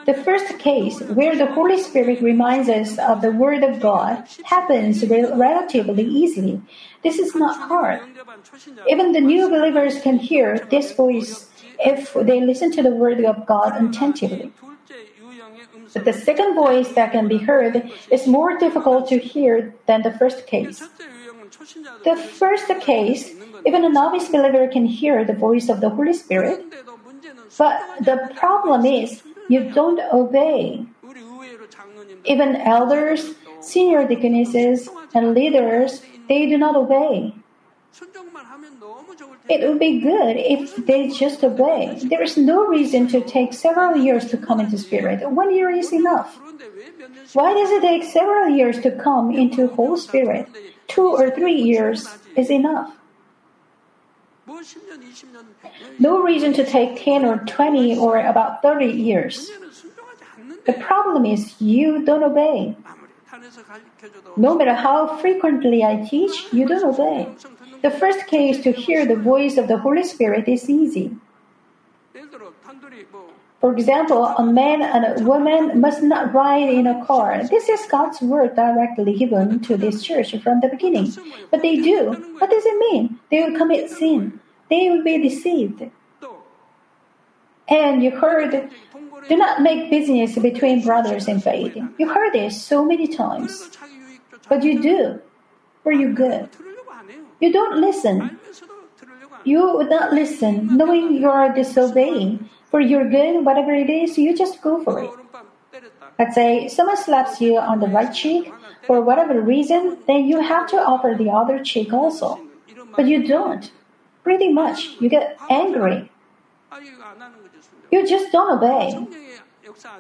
The 0.07 0.13
first 0.13 0.57
case, 0.59 1.01
where 1.01 1.35
the 1.35 1.47
Holy 1.47 1.77
Spirit 1.83 2.21
reminds 2.21 2.69
us 2.69 2.97
of 2.97 3.19
the 3.19 3.31
Word 3.31 3.61
of 3.61 3.81
God, 3.81 4.23
happens 4.43 5.03
relatively 5.05 6.05
easily. 6.05 6.61
This 7.03 7.19
is 7.19 7.35
not 7.35 7.67
hard. 7.67 7.99
Even 8.87 9.11
the 9.11 9.19
new 9.19 9.49
believers 9.49 9.99
can 9.99 10.17
hear 10.17 10.59
this 10.71 10.93
voice 10.93 11.51
if 11.79 12.13
they 12.13 12.39
listen 12.39 12.71
to 12.71 12.81
the 12.81 12.95
Word 12.95 13.19
of 13.25 13.45
God 13.45 13.75
attentively. 13.83 14.53
But 15.93 16.05
the 16.05 16.13
second 16.13 16.55
voice 16.55 16.93
that 16.93 17.11
can 17.11 17.27
be 17.27 17.39
heard 17.39 17.91
is 18.09 18.27
more 18.27 18.57
difficult 18.57 19.09
to 19.09 19.19
hear 19.19 19.75
than 19.87 20.03
the 20.03 20.11
first 20.11 20.47
case. 20.47 20.87
The 22.05 22.15
first 22.15 22.71
case, 22.79 23.35
even 23.65 23.83
a 23.83 23.89
novice 23.89 24.29
believer 24.29 24.67
can 24.67 24.85
hear 24.85 25.25
the 25.25 25.33
voice 25.33 25.67
of 25.67 25.81
the 25.81 25.89
Holy 25.89 26.13
Spirit. 26.13 26.63
But 27.57 27.81
the 28.01 28.31
problem 28.35 28.85
is 28.85 29.21
you 29.47 29.71
don't 29.71 29.99
obey. 30.13 30.86
Even 32.25 32.55
elders, 32.57 33.36
senior 33.62 34.07
deaconesses, 34.07 34.89
and 35.13 35.33
leaders, 35.33 36.01
they 36.27 36.47
do 36.47 36.57
not 36.57 36.75
obey. 36.75 37.33
It 39.49 39.67
would 39.67 39.79
be 39.79 39.99
good 40.01 40.36
if 40.38 40.75
they 40.86 41.07
just 41.07 41.43
obey. 41.43 41.97
There 42.03 42.21
is 42.21 42.38
no 42.38 42.67
reason 42.67 43.07
to 43.07 43.21
take 43.21 43.53
several 43.53 43.95
years 43.95 44.27
to 44.29 44.38
come 44.38 44.60
into 44.60 44.77
spirit. 44.77 45.27
One 45.31 45.55
year 45.55 45.69
is 45.69 45.91
enough. 45.93 46.38
Why 47.33 47.53
does 47.53 47.71
it 47.71 47.81
take 47.81 48.03
several 48.03 48.49
years 48.49 48.79
to 48.81 48.91
come 48.91 49.31
into 49.31 49.67
Holy 49.67 49.99
Spirit? 49.99 50.47
Two 50.88 51.07
or 51.07 51.31
three 51.31 51.55
years 51.55 52.07
is 52.36 52.51
enough. 52.51 52.96
No 55.99 56.21
reason 56.21 56.53
to 56.53 56.65
take 56.65 57.03
10 57.03 57.25
or 57.25 57.37
20 57.45 57.97
or 57.97 58.19
about 58.19 58.61
30 58.61 58.85
years. 58.85 59.51
The 60.65 60.73
problem 60.73 61.25
is 61.25 61.59
you 61.61 62.03
don't 62.03 62.23
obey. 62.23 62.75
No 64.35 64.55
matter 64.55 64.73
how 64.73 65.17
frequently 65.17 65.83
I 65.83 66.05
teach, 66.09 66.51
you 66.51 66.67
don't 66.67 66.83
obey. 66.83 67.27
The 67.81 67.91
first 67.91 68.27
case 68.27 68.61
to 68.63 68.71
hear 68.71 69.05
the 69.05 69.15
voice 69.15 69.57
of 69.57 69.67
the 69.67 69.77
Holy 69.77 70.03
Spirit 70.03 70.47
is 70.47 70.69
easy. 70.69 71.15
For 73.59 73.73
example, 73.73 74.25
a 74.25 74.43
man 74.43 74.81
and 74.81 75.19
a 75.19 75.23
woman 75.23 75.81
must 75.81 76.03
not 76.03 76.33
ride 76.33 76.69
in 76.69 76.85
a 76.85 77.03
car. 77.05 77.41
This 77.47 77.69
is 77.69 77.85
God's 77.89 78.21
word 78.21 78.55
directly 78.55 79.13
given 79.17 79.59
to 79.61 79.77
this 79.77 80.03
church 80.03 80.35
from 80.43 80.61
the 80.61 80.69
beginning. 80.69 81.11
But 81.49 81.61
they 81.61 81.77
do. 81.77 82.13
What 82.37 82.49
does 82.51 82.65
it 82.65 82.77
mean? 82.91 83.19
They 83.31 83.43
will 83.43 83.57
commit 83.57 83.89
sin 83.89 84.39
they 84.69 84.89
will 84.89 85.03
be 85.03 85.17
deceived. 85.17 85.89
And 87.69 88.03
you 88.03 88.12
heard, 88.12 88.69
do 89.27 89.36
not 89.36 89.62
make 89.62 89.89
business 89.89 90.38
between 90.38 90.84
brothers 90.84 91.27
in 91.27 91.41
faith. 91.41 91.75
You 91.97 92.08
heard 92.08 92.34
this 92.34 92.62
so 92.62 92.86
many 92.86 93.08
times. 93.08 93.69
But 94.47 94.63
you 94.63 94.82
do, 94.82 95.19
For 95.84 95.91
you 95.91 96.13
good, 96.13 96.49
You 97.39 97.51
don't 97.51 97.80
listen. 97.80 98.39
You 99.43 99.77
would 99.77 99.89
not 99.89 100.13
listen, 100.13 100.75
knowing 100.75 101.13
you 101.13 101.30
are 101.30 101.53
disobeying. 101.53 102.49
For 102.71 102.82
your 102.82 103.08
good, 103.10 103.45
whatever 103.45 103.73
it 103.73 103.89
is, 103.89 104.17
you 104.17 104.36
just 104.36 104.62
go 104.62 104.84
for 104.84 105.03
it. 105.03 105.12
Let's 106.19 106.36
say 106.36 106.67
someone 106.67 106.97
slaps 106.97 107.39
you 107.39 107.58
on 107.58 107.80
the 107.80 107.88
right 107.88 108.13
cheek 108.13 108.51
for 108.88 109.01
whatever 109.01 109.39
reason, 109.39 109.97
then 110.08 110.25
you 110.25 110.41
have 110.41 110.67
to 110.71 110.77
offer 110.77 111.13
the 111.17 111.30
other 111.30 111.63
cheek 111.63 111.93
also. 111.93 112.39
But 112.95 113.06
you 113.06 113.27
don't 113.27 113.71
pretty 114.27 114.51
much 114.51 114.79
you 114.99 115.07
get 115.07 115.39
angry. 115.49 116.11
You 117.93 118.05
just 118.05 118.29
don't 118.33 118.51
obey. 118.57 118.83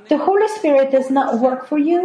The 0.09 0.17
Holy 0.17 0.49
Spirit 0.49 0.91
does 0.91 1.09
not 1.09 1.39
work 1.39 1.65
for 1.69 1.77
you. 1.77 2.01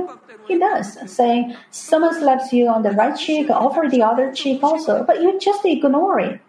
He 0.46 0.56
does, 0.56 0.88
saying, 1.11 1.56
Someone 1.72 2.14
slaps 2.14 2.52
you 2.52 2.68
on 2.68 2.85
the 2.85 2.92
right 2.92 3.16
cheek, 3.18 3.50
offer 3.50 3.88
the 3.90 4.02
other 4.04 4.32
cheek 4.32 4.62
also, 4.62 5.02
but 5.02 5.20
you 5.20 5.30
just 5.40 5.64
ignore 5.64 6.20
it. 6.20 6.40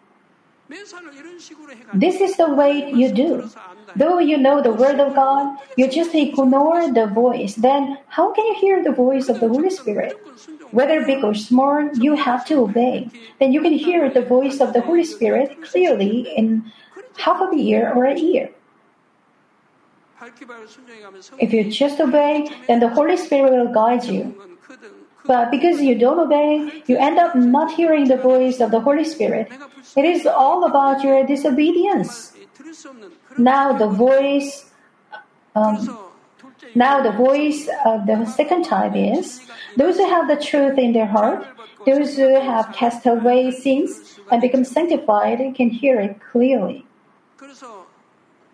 This 2.05 2.21
is 2.21 2.38
the 2.38 2.49
way 2.53 2.91
you 3.01 3.12
do. 3.12 3.49
Though 3.95 4.19
you 4.19 4.38
know 4.38 4.62
the 4.62 4.73
Word 4.73 4.99
of 4.99 5.15
God, 5.15 5.57
you 5.75 5.88
just 5.89 6.13
ignore 6.13 6.93
the 6.93 7.07
voice. 7.07 7.55
Then, 7.55 7.97
how 8.07 8.31
can 8.33 8.45
you 8.45 8.55
hear 8.62 8.83
the 8.83 8.91
voice 9.05 9.27
of 9.27 9.39
the 9.39 9.49
Holy 9.49 9.71
Spirit? 9.71 10.13
whether 10.73 11.05
big 11.05 11.23
or 11.23 11.36
small, 11.36 11.88
you 11.93 12.15
have 12.15 12.45
to 12.49 12.65
obey. 12.65 13.07
Then 13.39 13.53
you 13.53 13.62
can 13.62 13.73
hear 13.73 14.09
the 14.09 14.25
voice 14.25 14.59
of 14.59 14.73
the 14.73 14.81
Holy 14.81 15.05
Spirit 15.05 15.62
clearly 15.62 16.33
in 16.36 16.71
half 17.17 17.39
of 17.39 17.53
a 17.53 17.62
year 17.62 17.93
or 17.93 18.05
a 18.05 18.17
year. 18.17 18.49
If 21.38 21.53
you 21.53 21.69
just 21.69 21.99
obey, 21.99 22.49
then 22.67 22.79
the 22.79 22.89
Holy 22.89 23.17
Spirit 23.17 23.51
will 23.51 23.71
guide 23.71 24.05
you. 24.05 24.33
But 25.25 25.51
because 25.51 25.79
you 25.79 25.95
don't 25.95 26.19
obey, 26.19 26.83
you 26.88 26.97
end 26.97 27.19
up 27.19 27.36
not 27.36 27.71
hearing 27.73 28.07
the 28.07 28.17
voice 28.17 28.59
of 28.59 28.71
the 28.71 28.79
Holy 28.79 29.05
Spirit. 29.05 29.51
It 29.95 30.05
is 30.05 30.25
all 30.25 30.65
about 30.65 31.03
your 31.03 31.25
disobedience. 31.25 32.33
Now 33.38 33.77
the 33.77 33.88
voice, 33.88 34.71
um, 35.55 36.09
now 36.73 37.01
the 37.03 37.12
voice 37.12 37.69
of 37.86 38.07
the 38.07 38.25
second 38.25 38.63
type 38.63 38.95
is 38.95 39.39
those 39.77 39.97
who 39.97 40.07
have 40.07 40.27
the 40.27 40.38
truth 40.38 40.77
in 40.77 40.93
their 40.93 41.05
heart, 41.05 41.45
those 41.86 42.15
who 42.15 42.39
have 42.39 42.73
cast 42.73 43.05
away 43.05 43.51
sins 43.51 44.19
and 44.31 44.41
become 44.41 44.63
sanctified 44.63 45.39
can 45.55 45.69
hear 45.69 45.99
it 45.99 46.19
clearly. 46.19 46.86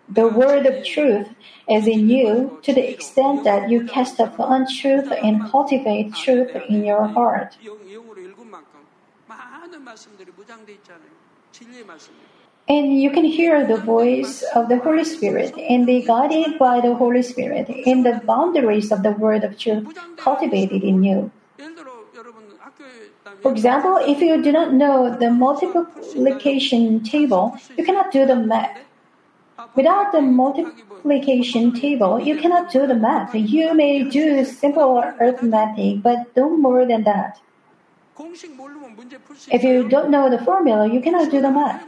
The 0.08 0.26
word 0.26 0.66
of 0.66 0.84
truth 0.84 1.28
is 1.68 1.86
in 1.86 2.10
you 2.10 2.58
to 2.62 2.72
the 2.72 2.90
extent 2.90 3.44
that 3.44 3.70
you 3.70 3.86
cast 3.86 4.20
off 4.20 4.34
untruth 4.38 5.12
and 5.22 5.48
cultivate 5.48 6.14
truth 6.14 6.50
in 6.68 6.84
your 6.84 7.06
heart. 7.06 7.56
And 12.70 13.02
you 13.02 13.10
can 13.10 13.24
hear 13.24 13.66
the 13.66 13.78
voice 13.78 14.44
of 14.54 14.68
the 14.68 14.78
Holy 14.78 15.02
Spirit 15.02 15.58
and 15.58 15.86
be 15.86 16.02
guided 16.02 16.56
by 16.56 16.80
the 16.80 16.94
Holy 16.94 17.22
Spirit 17.22 17.68
in 17.68 18.04
the 18.04 18.20
boundaries 18.24 18.92
of 18.92 19.02
the 19.02 19.10
word 19.10 19.42
of 19.42 19.58
truth 19.58 19.98
cultivated 20.16 20.84
in 20.84 21.02
you. 21.02 21.32
For 23.42 23.50
example, 23.50 23.96
if 23.96 24.20
you 24.20 24.40
do 24.40 24.52
not 24.52 24.72
know 24.72 25.10
the 25.18 25.30
multiplication 25.32 27.02
table, 27.02 27.58
you 27.76 27.84
cannot 27.84 28.12
do 28.12 28.24
the 28.24 28.36
math. 28.36 28.78
Without 29.74 30.12
the 30.12 30.20
multiplication 30.20 31.72
table, 31.74 32.20
you 32.20 32.36
cannot 32.36 32.70
do 32.70 32.86
the 32.86 32.94
math. 32.94 33.34
You 33.34 33.74
may 33.74 34.04
do 34.04 34.44
simple 34.44 35.02
arithmetic, 35.18 36.02
but 36.02 36.36
no 36.36 36.56
more 36.56 36.86
than 36.86 37.02
that. 37.02 37.40
If 39.50 39.64
you 39.64 39.88
don't 39.88 40.10
know 40.10 40.28
the 40.28 40.38
formula, 40.44 40.86
you 40.86 41.00
cannot 41.00 41.30
do 41.30 41.40
the 41.40 41.50
math. 41.50 41.82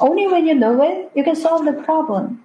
Only 0.00 0.26
when 0.26 0.46
you 0.46 0.54
know 0.54 0.82
it, 0.82 1.10
you 1.14 1.24
can 1.24 1.36
solve 1.36 1.64
the 1.64 1.72
problem. 1.72 2.44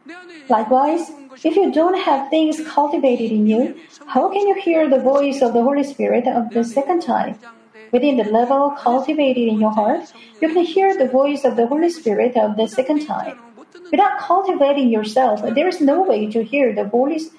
Likewise, 0.49 1.12
if 1.43 1.55
you 1.55 1.71
don't 1.71 1.99
have 1.99 2.29
things 2.29 2.62
cultivated 2.67 3.31
in 3.31 3.47
you, 3.47 3.75
how 4.07 4.29
can 4.29 4.47
you 4.47 4.55
hear 4.55 4.89
the 4.89 4.99
voice 4.99 5.41
of 5.41 5.53
the 5.53 5.62
Holy 5.62 5.83
Spirit 5.83 6.27
of 6.27 6.49
the 6.51 6.63
second 6.63 7.01
time? 7.01 7.38
Within 7.91 8.17
the 8.17 8.25
level 8.25 8.71
cultivated 8.71 9.47
in 9.47 9.60
your 9.60 9.71
heart, 9.71 10.12
you 10.41 10.49
can 10.49 10.65
hear 10.65 10.97
the 10.97 11.07
voice 11.07 11.45
of 11.45 11.55
the 11.55 11.67
Holy 11.67 11.89
Spirit 11.89 12.36
of 12.36 12.57
the 12.57 12.67
second 12.67 13.05
time. 13.05 13.38
Without 13.91 14.19
cultivating 14.19 14.89
yourself, 14.89 15.41
there 15.55 15.67
is 15.67 15.79
no 15.79 16.01
way 16.01 16.29
to 16.29 16.43
hear 16.43 16.73
the 16.73 16.83
voice, 16.83 17.29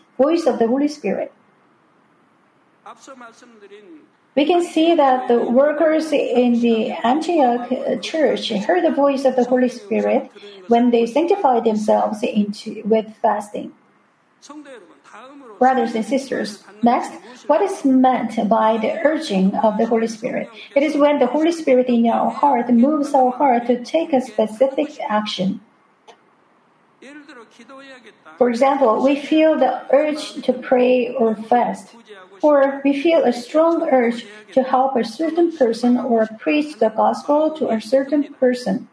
of 0.46 0.58
the 0.58 0.66
Holy 0.66 0.88
Spirit 0.88 1.32
we 4.38 4.44
can 4.46 4.62
see 4.62 4.94
that 4.94 5.26
the 5.26 5.40
workers 5.40 6.12
in 6.12 6.60
the 6.60 6.92
Antioch 6.92 7.66
church 8.00 8.50
heard 8.50 8.84
the 8.84 8.92
voice 8.92 9.24
of 9.24 9.34
the 9.34 9.42
Holy 9.42 9.68
Spirit 9.68 10.30
when 10.68 10.92
they 10.92 11.06
sanctified 11.06 11.64
themselves 11.64 12.22
into, 12.22 12.80
with 12.84 13.16
fasting. 13.20 13.72
Brothers 15.58 15.96
and 15.96 16.04
sisters, 16.04 16.62
next, 16.84 17.10
what 17.48 17.60
is 17.62 17.84
meant 17.84 18.48
by 18.48 18.78
the 18.78 18.92
urging 19.04 19.56
of 19.56 19.76
the 19.76 19.86
Holy 19.86 20.06
Spirit? 20.06 20.48
It 20.76 20.84
is 20.84 20.94
when 20.96 21.18
the 21.18 21.26
Holy 21.26 21.50
Spirit 21.50 21.88
in 21.88 22.06
our 22.06 22.30
heart 22.30 22.70
moves 22.70 23.14
our 23.14 23.32
heart 23.32 23.66
to 23.66 23.84
take 23.84 24.12
a 24.12 24.20
specific 24.20 25.00
action. 25.00 25.60
For 28.38 28.48
example, 28.48 29.02
we 29.02 29.18
feel 29.18 29.58
the 29.58 29.82
urge 29.92 30.42
to 30.46 30.52
pray 30.52 31.12
or 31.12 31.34
fast 31.34 31.88
or 32.42 32.80
we 32.84 33.00
feel 33.02 33.24
a 33.24 33.32
strong 33.32 33.88
urge 33.90 34.26
to 34.52 34.62
help 34.62 34.96
a 34.96 35.04
certain 35.04 35.56
person 35.56 35.96
or 35.96 36.26
preach 36.38 36.78
the 36.78 36.90
gospel 36.90 37.50
to 37.58 37.68
a 37.68 37.80
certain 37.80 38.32
person. 38.34 38.88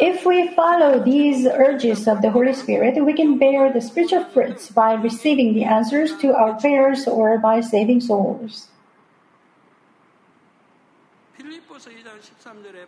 If 0.00 0.26
we 0.26 0.48
follow 0.54 0.98
these 1.02 1.46
urges 1.46 2.06
of 2.06 2.22
the 2.22 2.30
Holy 2.30 2.52
Spirit, 2.52 3.02
we 3.04 3.14
can 3.14 3.38
bear 3.38 3.72
the 3.72 3.80
spiritual 3.80 4.24
fruits 4.24 4.70
by 4.70 4.94
receiving 4.94 5.54
the 5.54 5.64
answers 5.64 6.16
to 6.18 6.34
our 6.34 6.54
prayers 6.54 7.06
or 7.06 7.38
by 7.38 7.60
saving 7.60 8.00
souls. 8.00 8.68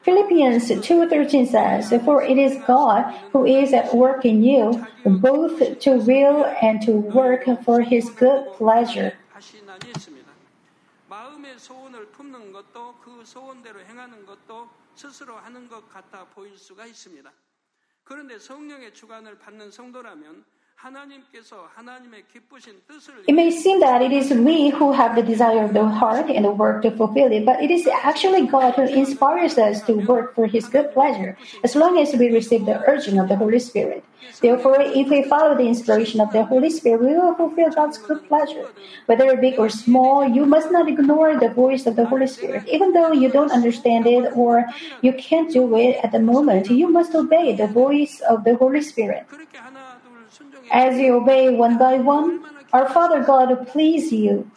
Philippians 0.04 0.70
2:13 0.70 1.46
says, 1.48 1.90
"For 2.06 2.22
it 2.22 2.38
is 2.38 2.58
God 2.66 3.10
who 3.34 3.46
is 3.46 3.74
at 3.74 3.94
work 3.94 4.26
in 4.26 4.44
you, 4.44 4.72
both 5.06 5.58
to 5.80 5.98
will 5.98 6.46
and 6.62 6.80
to 6.86 6.92
work 7.14 7.46
for 7.64 7.82
his 7.82 8.14
good 8.16 8.54
pleasure." 8.58 9.18
마음의 11.10 11.60
소원을 11.60 12.06
품는 12.12 12.54
것도 12.54 12.96
그 13.02 13.26
소원대로 13.26 13.82
행하는 13.82 14.26
것도 14.26 14.70
스스로 14.96 15.36
하는 15.36 15.68
것 15.68 15.90
같아 15.90 16.26
보일 16.26 16.58
수가 16.58 16.86
있습니다. 16.86 17.32
그런데 18.04 18.40
성령의 18.40 18.94
주관을 18.94 19.38
받는 19.40 19.72
성도라면 19.72 20.46
It 23.27 23.35
may 23.35 23.51
seem 23.51 23.81
that 23.81 24.03
it 24.03 24.13
is 24.13 24.31
we 24.31 24.71
who 24.71 24.93
have 24.93 25.17
the 25.17 25.23
desire 25.23 25.65
of 25.65 25.75
the 25.75 25.85
heart 25.85 26.31
and 26.31 26.45
the 26.45 26.53
work 26.53 26.83
to 26.83 26.91
fulfill 26.93 27.33
it, 27.33 27.45
but 27.45 27.61
it 27.61 27.71
is 27.73 27.89
actually 27.89 28.47
God 28.47 28.75
who 28.75 28.87
inspires 28.87 29.59
us 29.59 29.83
to 29.83 29.95
work 29.95 30.35
for 30.35 30.47
His 30.47 30.69
good 30.69 30.93
pleasure, 30.93 31.37
as 31.65 31.75
long 31.75 31.99
as 31.99 32.15
we 32.15 32.31
receive 32.31 32.67
the 32.67 32.79
urging 32.87 33.19
of 33.19 33.29
the 33.29 33.37
Holy 33.37 33.59
Spirit. 33.59 34.05
Therefore, 34.41 34.81
if 34.81 35.09
we 35.09 35.23
follow 35.25 35.57
the 35.57 35.67
inspiration 35.67 36.21
of 36.21 36.33
the 36.33 36.45
Holy 36.45 36.71
Spirit, 36.71 37.01
we 37.01 37.15
will 37.15 37.35
fulfill 37.35 37.71
God's 37.71 37.99
good 37.99 38.27
pleasure. 38.29 38.69
Whether 39.07 39.37
big 39.37 39.59
or 39.59 39.69
small, 39.69 40.27
you 40.29 40.47
must 40.47 40.71
not 40.71 40.89
ignore 40.89 41.39
the 41.39 41.49
voice 41.49 41.87
of 41.87 41.97
the 41.97 42.07
Holy 42.07 42.27
Spirit. 42.27 42.67
Even 42.69 42.93
though 42.93 43.13
you 43.13 43.29
don't 43.31 43.51
understand 43.51 44.07
it 44.07 44.37
or 44.37 44.67
you 45.01 45.13
can't 45.15 45.51
do 45.53 45.77
it 45.77 45.99
at 46.05 46.13
the 46.13 46.21
moment, 46.21 46.71
you 46.71 46.89
must 46.89 47.15
obey 47.15 47.55
the 47.55 47.67
voice 47.67 48.21
of 48.29 48.45
the 48.45 48.57
Holy 48.57 48.83
Spirit. 48.83 49.27
As 50.71 50.99
you 50.99 51.17
obey 51.17 51.51
one 51.51 51.79
by 51.79 51.99
one, 51.99 52.45
our 52.73 52.89
Father 52.89 53.23
God 53.23 53.51
will 53.51 53.65
please 53.65 54.13
you. 54.13 54.51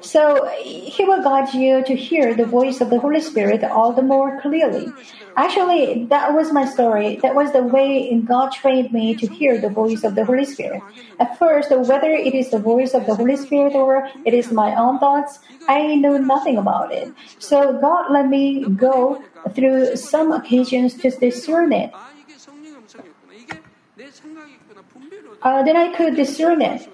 So 0.00 0.48
He 0.62 1.04
will 1.04 1.22
guide 1.22 1.54
you 1.54 1.82
to 1.84 1.94
hear 1.94 2.34
the 2.34 2.44
voice 2.44 2.80
of 2.80 2.90
the 2.90 2.98
Holy 3.00 3.20
Spirit 3.20 3.64
all 3.64 3.92
the 3.92 4.02
more 4.02 4.40
clearly. 4.40 4.92
Actually, 5.36 6.06
that 6.10 6.32
was 6.32 6.52
my 6.52 6.64
story. 6.64 7.16
That 7.22 7.34
was 7.34 7.52
the 7.52 7.62
way 7.62 8.14
God 8.20 8.50
trained 8.50 8.92
me 8.92 9.14
to 9.16 9.26
hear 9.26 9.60
the 9.60 9.68
voice 9.68 10.04
of 10.04 10.14
the 10.14 10.24
Holy 10.24 10.44
Spirit. 10.44 10.82
At 11.18 11.38
first, 11.38 11.70
whether 11.70 12.10
it 12.10 12.34
is 12.34 12.50
the 12.50 12.58
voice 12.58 12.94
of 12.94 13.06
the 13.06 13.14
Holy 13.14 13.36
Spirit 13.36 13.74
or 13.74 14.08
it 14.24 14.34
is 14.34 14.52
my 14.52 14.74
own 14.76 14.98
thoughts, 14.98 15.38
I 15.68 15.96
know 15.96 16.18
nothing 16.18 16.56
about 16.58 16.92
it. 16.92 17.12
So 17.38 17.78
God 17.80 18.10
let 18.10 18.28
me 18.28 18.64
go 18.66 19.24
through 19.54 19.96
some 19.96 20.32
occasions 20.32 20.94
to 20.94 21.10
discern 21.10 21.72
it. 21.72 21.92
Uh, 25.42 25.62
then 25.62 25.76
I 25.76 25.94
could 25.94 26.16
discern 26.16 26.62
it. 26.62 26.88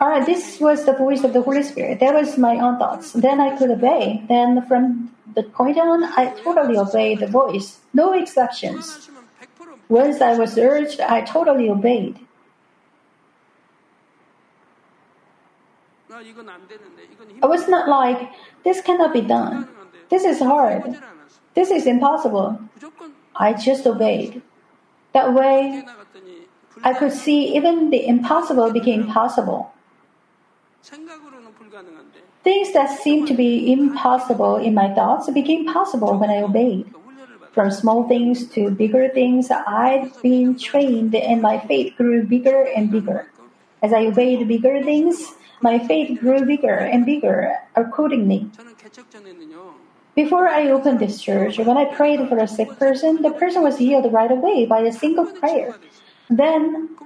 Alright, 0.00 0.26
this 0.26 0.60
was 0.60 0.84
the 0.84 0.92
voice 0.92 1.24
of 1.24 1.32
the 1.32 1.42
Holy 1.42 1.62
Spirit. 1.62 2.00
That 2.00 2.14
was 2.14 2.36
my 2.36 2.56
own 2.56 2.78
thoughts. 2.78 3.12
Then 3.12 3.40
I 3.40 3.56
could 3.56 3.70
obey. 3.70 4.22
Then 4.28 4.66
from 4.66 5.14
the 5.34 5.44
point 5.44 5.78
on, 5.78 6.04
I 6.04 6.34
totally 6.42 6.76
obeyed 6.76 7.20
the 7.20 7.26
voice. 7.26 7.78
No 7.94 8.12
exceptions. 8.12 9.08
Once 9.88 10.20
I 10.20 10.36
was 10.36 10.58
urged, 10.58 11.00
I 11.00 11.22
totally 11.22 11.68
obeyed. 11.70 12.18
I 17.42 17.46
was 17.46 17.68
not 17.68 17.88
like, 17.88 18.30
this 18.64 18.80
cannot 18.80 19.12
be 19.12 19.20
done. 19.20 19.68
This 20.10 20.24
is 20.24 20.38
hard. 20.38 20.96
This 21.54 21.70
is 21.70 21.86
impossible. 21.86 22.58
I 23.34 23.52
just 23.52 23.86
obeyed. 23.86 24.42
That 25.12 25.34
way, 25.34 25.84
I 26.84 26.92
could 26.92 27.12
see 27.12 27.56
even 27.56 27.88
the 27.88 28.06
impossible 28.06 28.70
became 28.70 29.06
possible. 29.06 29.72
Things 32.44 32.74
that 32.74 33.00
seemed 33.00 33.26
to 33.28 33.34
be 33.34 33.72
impossible 33.72 34.56
in 34.56 34.74
my 34.74 34.92
thoughts 34.94 35.30
became 35.30 35.64
possible 35.64 36.18
when 36.18 36.28
I 36.28 36.42
obeyed. 36.42 36.92
From 37.54 37.70
small 37.70 38.06
things 38.06 38.46
to 38.50 38.70
bigger 38.70 39.08
things, 39.08 39.50
I'd 39.50 40.12
been 40.20 40.58
trained 40.58 41.14
and 41.14 41.40
my 41.40 41.58
faith 41.58 41.96
grew 41.96 42.22
bigger 42.22 42.68
and 42.76 42.90
bigger. 42.90 43.30
As 43.82 43.94
I 43.94 44.04
obeyed 44.06 44.46
bigger 44.46 44.82
things, 44.84 45.32
my 45.62 45.78
faith 45.78 46.20
grew 46.20 46.44
bigger 46.44 46.76
and 46.76 47.06
bigger 47.06 47.56
accordingly. 47.76 48.50
Before 50.14 50.48
I 50.48 50.68
opened 50.68 51.00
this 51.00 51.22
church, 51.22 51.58
when 51.58 51.78
I 51.78 51.86
prayed 51.86 52.28
for 52.28 52.38
a 52.38 52.46
sick 52.46 52.76
person, 52.78 53.22
the 53.22 53.30
person 53.30 53.62
was 53.62 53.78
healed 53.78 54.12
right 54.12 54.30
away 54.30 54.66
by 54.66 54.80
a 54.80 54.92
single 54.92 55.24
prayer. 55.26 55.78
Then, 56.30 56.96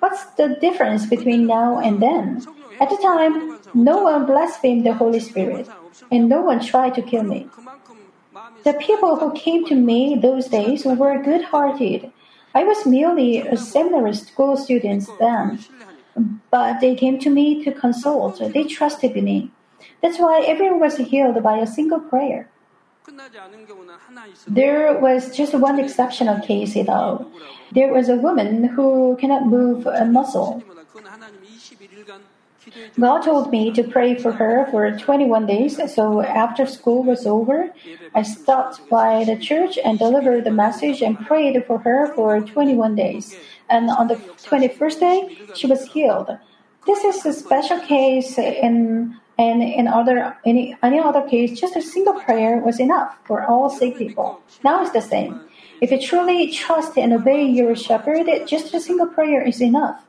what's 0.00 0.24
the 0.36 0.56
difference 0.60 1.06
between 1.06 1.46
now 1.46 1.78
and 1.78 2.02
then? 2.02 2.44
At 2.80 2.90
the 2.90 2.98
time, 2.98 3.58
no 3.74 4.02
one 4.02 4.26
blasphemed 4.26 4.84
the 4.84 4.94
Holy 4.94 5.20
Spirit, 5.20 5.68
and 6.10 6.28
no 6.28 6.42
one 6.42 6.60
tried 6.60 6.94
to 6.96 7.02
kill 7.02 7.22
me. 7.22 7.48
The 8.64 8.74
people 8.74 9.16
who 9.16 9.32
came 9.32 9.64
to 9.66 9.74
me 9.74 10.16
those 10.20 10.48
days 10.48 10.84
were 10.84 11.22
good 11.22 11.44
hearted. 11.44 12.12
I 12.54 12.64
was 12.64 12.84
merely 12.84 13.38
a 13.38 13.56
seminary 13.56 14.14
school 14.14 14.56
student 14.56 15.08
then, 15.18 15.58
but 16.50 16.80
they 16.80 16.94
came 16.94 17.18
to 17.20 17.30
me 17.30 17.64
to 17.64 17.72
consult. 17.72 18.40
They 18.52 18.64
trusted 18.64 19.16
me. 19.16 19.50
That's 20.02 20.18
why 20.18 20.42
everyone 20.42 20.80
was 20.80 20.98
healed 20.98 21.42
by 21.42 21.58
a 21.58 21.66
single 21.66 22.00
prayer. 22.00 22.50
There 24.46 24.98
was 24.98 25.36
just 25.36 25.54
one 25.54 25.78
exceptional 25.78 26.40
case, 26.40 26.74
though. 26.74 27.26
There 27.72 27.92
was 27.92 28.08
a 28.08 28.16
woman 28.16 28.64
who 28.64 29.16
cannot 29.20 29.46
move 29.46 29.86
a 29.86 30.04
muscle. 30.04 30.62
God 32.98 33.22
told 33.22 33.50
me 33.50 33.72
to 33.72 33.82
pray 33.82 34.14
for 34.14 34.32
her 34.32 34.68
for 34.70 34.88
21 34.90 35.46
days, 35.46 35.80
so 35.92 36.22
after 36.22 36.64
school 36.64 37.02
was 37.02 37.26
over, 37.26 37.74
I 38.14 38.22
stopped 38.22 38.88
by 38.88 39.24
the 39.24 39.36
church 39.36 39.78
and 39.82 39.98
delivered 39.98 40.44
the 40.44 40.52
message 40.52 41.02
and 41.02 41.18
prayed 41.18 41.58
for 41.66 41.78
her 41.78 42.14
for 42.14 42.40
21 42.40 42.94
days. 42.94 43.36
And 43.68 43.90
on 43.90 44.06
the 44.06 44.14
21st 44.14 45.00
day, 45.00 45.38
she 45.54 45.66
was 45.66 45.90
healed. 45.90 46.38
This 46.86 47.02
is 47.02 47.26
a 47.26 47.32
special 47.32 47.80
case 47.80 48.38
in 48.38 49.18
and 49.38 49.62
in 49.62 49.88
other 49.88 50.36
any 50.44 50.76
any 50.82 50.98
other 50.98 51.22
case, 51.28 51.58
just 51.58 51.76
a 51.76 51.82
single 51.82 52.14
prayer 52.20 52.58
was 52.58 52.78
enough 52.80 53.16
for 53.24 53.44
all 53.44 53.70
sick 53.70 53.96
people. 53.96 54.40
Now 54.62 54.82
it's 54.82 54.92
the 54.92 55.00
same. 55.00 55.40
If 55.80 55.90
you 55.90 56.00
truly 56.00 56.52
trust 56.52 56.96
and 56.96 57.12
obey 57.12 57.44
your 57.44 57.74
shepherd, 57.74 58.26
just 58.46 58.72
a 58.72 58.80
single 58.80 59.08
prayer 59.08 59.42
is 59.42 59.60
enough. 59.60 60.04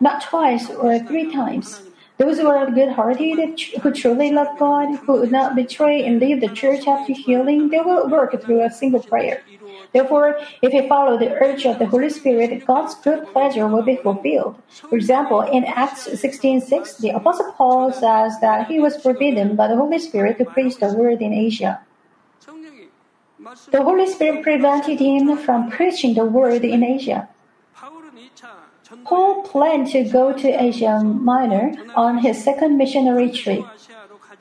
Not 0.00 0.22
twice 0.22 0.68
or 0.68 0.98
three 0.98 1.32
times. 1.32 1.82
Those 2.18 2.38
who 2.38 2.48
are 2.48 2.70
good-hearted, 2.70 3.58
who 3.80 3.90
truly 3.92 4.30
love 4.30 4.58
God, 4.58 4.94
who 5.06 5.20
would 5.20 5.32
not 5.32 5.56
betray 5.56 6.04
and 6.04 6.20
leave 6.20 6.42
the 6.42 6.48
church 6.48 6.86
after 6.86 7.14
healing, 7.14 7.70
they 7.70 7.80
will 7.80 8.10
work 8.10 8.42
through 8.42 8.62
a 8.62 8.70
single 8.70 9.02
prayer. 9.02 9.42
Therefore, 9.92 10.38
if 10.62 10.72
you 10.72 10.86
follow 10.88 11.18
the 11.18 11.32
urge 11.42 11.66
of 11.66 11.78
the 11.78 11.86
Holy 11.86 12.10
Spirit, 12.10 12.64
God's 12.64 12.94
good 12.94 13.26
pleasure 13.32 13.66
will 13.66 13.82
be 13.82 13.96
fulfilled. 13.96 14.56
For 14.88 14.96
example, 14.96 15.40
in 15.40 15.64
Acts 15.64 16.06
16:6, 16.06 16.98
the 16.98 17.10
Apostle 17.10 17.52
Paul 17.58 17.92
says 17.92 18.38
that 18.40 18.68
he 18.68 18.78
was 18.78 18.96
forbidden 19.02 19.56
by 19.56 19.66
the 19.66 19.76
Holy 19.76 19.98
Spirit 19.98 20.38
to 20.38 20.44
preach 20.44 20.78
the 20.78 20.94
word 20.94 21.20
in 21.20 21.32
Asia. 21.32 21.80
The 23.72 23.82
Holy 23.82 24.06
Spirit 24.06 24.42
prevented 24.42 25.00
him 25.00 25.36
from 25.36 25.70
preaching 25.70 26.14
the 26.14 26.24
word 26.24 26.64
in 26.64 26.84
Asia. 26.84 27.28
Paul 29.04 29.42
planned 29.42 29.88
to 29.92 30.04
go 30.04 30.32
to 30.32 30.48
Asia 30.48 31.02
Minor 31.02 31.72
on 31.94 32.18
his 32.18 32.42
second 32.42 32.76
missionary 32.76 33.30
trip, 33.30 33.64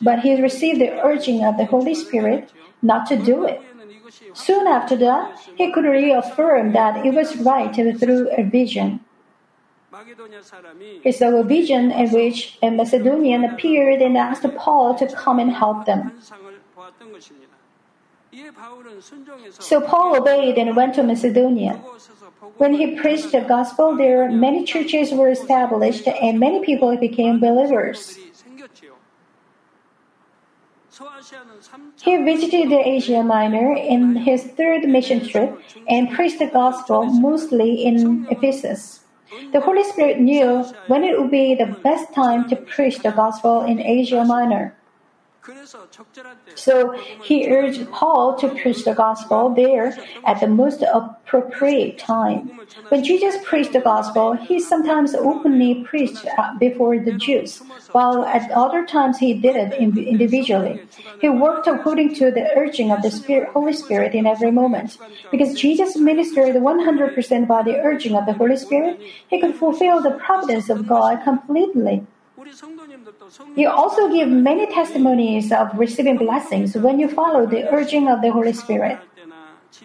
but 0.01 0.19
he 0.19 0.41
received 0.41 0.81
the 0.81 0.99
urging 1.05 1.45
of 1.45 1.57
the 1.57 1.65
Holy 1.65 1.95
Spirit 1.95 2.51
not 2.81 3.05
to 3.07 3.15
do 3.15 3.45
it. 3.45 3.61
Soon 4.39 4.67
after 4.67 4.95
that, 4.95 5.37
he 5.57 5.71
could 5.71 5.83
reaffirm 5.83 6.71
that 6.71 7.05
it 7.05 7.13
was 7.13 7.35
right 7.37 7.73
through 7.75 8.29
a 8.37 8.43
vision. 8.43 8.99
It's 11.03 11.21
a 11.21 11.43
vision 11.43 11.91
in 11.91 12.11
which 12.11 12.57
a 12.61 12.69
Macedonian 12.69 13.43
appeared 13.43 14.01
and 14.01 14.17
asked 14.17 14.45
Paul 14.55 14.95
to 14.95 15.07
come 15.07 15.39
and 15.39 15.51
help 15.51 15.85
them. 15.85 16.13
So 19.59 19.81
Paul 19.81 20.17
obeyed 20.17 20.57
and 20.57 20.75
went 20.75 20.95
to 20.95 21.03
Macedonia. 21.03 21.73
When 22.57 22.73
he 22.73 22.95
preached 22.95 23.31
the 23.31 23.41
gospel 23.41 23.95
there, 23.97 24.31
many 24.31 24.63
churches 24.63 25.11
were 25.11 25.29
established 25.29 26.07
and 26.07 26.39
many 26.39 26.63
people 26.63 26.95
became 26.95 27.39
believers. 27.39 28.19
He 32.01 32.17
visited 32.17 32.71
Asia 32.71 33.23
Minor 33.23 33.73
in 33.73 34.15
his 34.15 34.43
third 34.43 34.83
mission 34.83 35.25
trip 35.27 35.61
and 35.87 36.11
preached 36.11 36.39
the 36.39 36.47
gospel 36.47 37.05
mostly 37.05 37.85
in 37.85 38.27
Ephesus. 38.29 39.01
The 39.53 39.61
Holy 39.61 39.83
Spirit 39.83 40.19
knew 40.19 40.65
when 40.87 41.03
it 41.03 41.19
would 41.19 41.31
be 41.31 41.55
the 41.55 41.77
best 41.83 42.13
time 42.13 42.49
to 42.49 42.55
preach 42.55 42.99
the 42.99 43.11
gospel 43.11 43.61
in 43.61 43.79
Asia 43.79 44.25
Minor. 44.25 44.75
So 46.55 46.91
he 47.23 47.49
urged 47.49 47.89
Paul 47.91 48.35
to 48.37 48.49
preach 48.49 48.83
the 48.83 48.93
gospel 48.93 49.49
there 49.49 49.97
at 50.25 50.39
the 50.39 50.47
most 50.47 50.83
appropriate 50.83 51.97
time. 51.97 52.51
When 52.89 53.03
Jesus 53.03 53.37
preached 53.43 53.73
the 53.73 53.79
gospel, 53.79 54.33
he 54.33 54.59
sometimes 54.59 55.15
openly 55.15 55.83
preached 55.85 56.27
before 56.59 56.99
the 56.99 57.13
Jews, 57.13 57.61
while 57.91 58.25
at 58.25 58.51
other 58.51 58.85
times 58.85 59.17
he 59.17 59.33
did 59.33 59.55
it 59.55 59.73
individually. 59.79 60.81
He 61.21 61.29
worked 61.29 61.67
according 61.67 62.15
to 62.15 62.31
the 62.31 62.47
urging 62.55 62.91
of 62.91 63.01
the 63.01 63.11
Spirit, 63.11 63.49
Holy 63.49 63.73
Spirit 63.73 64.13
in 64.13 64.27
every 64.27 64.51
moment. 64.51 64.97
Because 65.31 65.53
Jesus 65.53 65.95
ministered 65.95 66.55
100% 66.55 67.47
by 67.47 67.63
the 67.63 67.77
urging 67.79 68.15
of 68.15 68.25
the 68.25 68.33
Holy 68.33 68.57
Spirit, 68.57 68.99
he 69.27 69.39
could 69.39 69.55
fulfill 69.55 70.01
the 70.01 70.11
providence 70.11 70.69
of 70.69 70.87
God 70.87 71.23
completely. 71.23 72.05
You 73.55 73.69
also 73.69 74.11
give 74.11 74.29
many 74.29 74.65
testimonies 74.67 75.51
of 75.51 75.67
receiving 75.77 76.17
blessings 76.17 76.75
when 76.75 76.99
you 76.99 77.07
follow 77.07 77.45
the 77.45 77.67
urging 77.69 78.07
of 78.07 78.21
the 78.21 78.31
Holy 78.31 78.53
Spirit. 78.53 78.99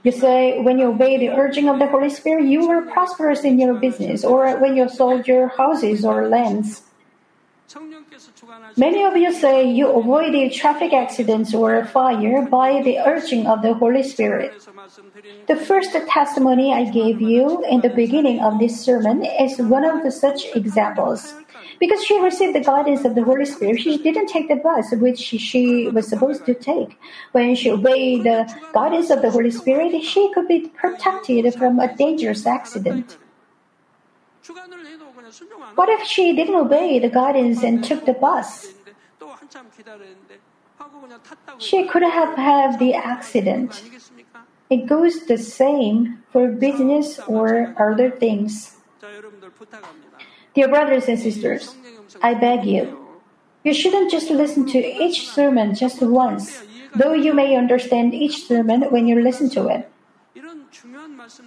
You 0.03 0.13
say, 0.13 0.61
when 0.61 0.79
you 0.79 0.89
obey 0.89 1.19
the 1.19 1.31
urging 1.31 1.69
of 1.69 1.79
the 1.79 1.87
Holy 1.87 2.11
Spirit, 2.11 2.47
you 2.47 2.71
are 2.71 2.83
prosperous 2.83 3.43
in 3.45 3.59
your 3.59 3.75
business, 3.75 4.25
or 4.25 4.57
when 4.59 4.77
you 4.77 4.89
sold 4.89 5.27
your 5.27 5.49
houses 5.49 6.05
or 6.05 6.29
lands. 6.29 6.83
Many 8.77 9.05
of 9.05 9.17
you 9.17 9.33
say 9.33 9.69
you 9.69 9.89
avoided 9.89 10.53
traffic 10.53 10.93
accidents 10.93 11.55
or 11.55 11.85
fire 11.87 12.47
by 12.47 12.83
the 12.83 12.99
urging 12.99 13.47
of 13.47 13.63
the 13.63 13.75
Holy 13.75 14.03
Spirit. 14.03 14.53
The 15.49 15.57
first 15.57 15.93
testimony 16.09 16.73
I 16.73 16.85
gave 16.91 17.21
you 17.21 17.65
in 17.65 17.81
the 17.81 17.89
beginning 17.89 18.41
of 18.41 18.59
this 18.59 18.81
sermon 18.81 19.25
is 19.25 19.59
one 19.59 19.85
of 19.85 20.03
the 20.03 20.11
such 20.11 20.47
examples. 20.55 21.35
Because 21.81 22.05
she 22.05 22.21
received 22.21 22.55
the 22.55 22.61
guidance 22.61 23.05
of 23.05 23.15
the 23.15 23.25
Holy 23.25 23.45
Spirit, 23.45 23.81
she 23.81 23.99
didn't 23.99 24.29
take 24.29 24.49
the 24.49 24.57
bus 24.57 24.93
which 24.93 25.19
she 25.19 25.89
was 25.89 26.07
supposed 26.07 26.47
to 26.47 26.55
take. 26.55 26.99
When 27.33 27.57
she 27.57 27.71
obeyed 27.71 28.25
the 28.25 28.47
guidance 28.73 29.11
of 29.11 29.23
the 29.23 29.31
Holy 29.31 29.51
Spirit, 29.51 30.01
she 30.03 30.33
could 30.33 30.47
be 30.47 30.69
protected 30.69 31.53
from 31.55 31.81
a 31.81 31.95
dangerous 31.97 32.47
accident. 32.47 33.17
What 35.75 35.89
if 35.89 36.03
she 36.07 36.35
didn't 36.35 36.55
obey 36.55 36.99
the 36.99 37.09
guidance 37.09 37.63
and 37.63 37.83
took 37.83 38.07
the 38.07 38.15
bus? 38.15 38.75
She 41.59 41.85
could 41.87 42.03
have 42.03 42.37
had 42.37 42.79
the 42.79 42.95
accident. 42.95 43.83
It 44.71 44.87
goes 44.87 45.27
the 45.27 45.39
same 45.39 46.23
for 46.31 46.49
business 46.49 47.21
or 47.27 47.75
other 47.79 48.11
things. 48.11 48.77
Dear 50.55 50.69
brothers 50.69 51.09
and 51.09 51.19
sisters, 51.19 51.75
I 52.23 52.35
beg 52.35 52.65
you, 52.65 53.05
you 53.65 53.75
shouldn't 53.75 54.11
just 54.11 54.31
listen 54.31 54.67
to 54.69 54.79
each 54.79 55.29
sermon 55.29 55.75
just 55.75 56.01
once, 56.01 56.63
though 56.95 57.13
you 57.13 57.35
may 57.35 57.57
understand 57.57 58.15
each 58.15 58.47
sermon 58.47 58.83
when 58.91 59.07
you 59.07 59.21
listen 59.21 59.51
to 59.51 59.69
it. 59.69 59.91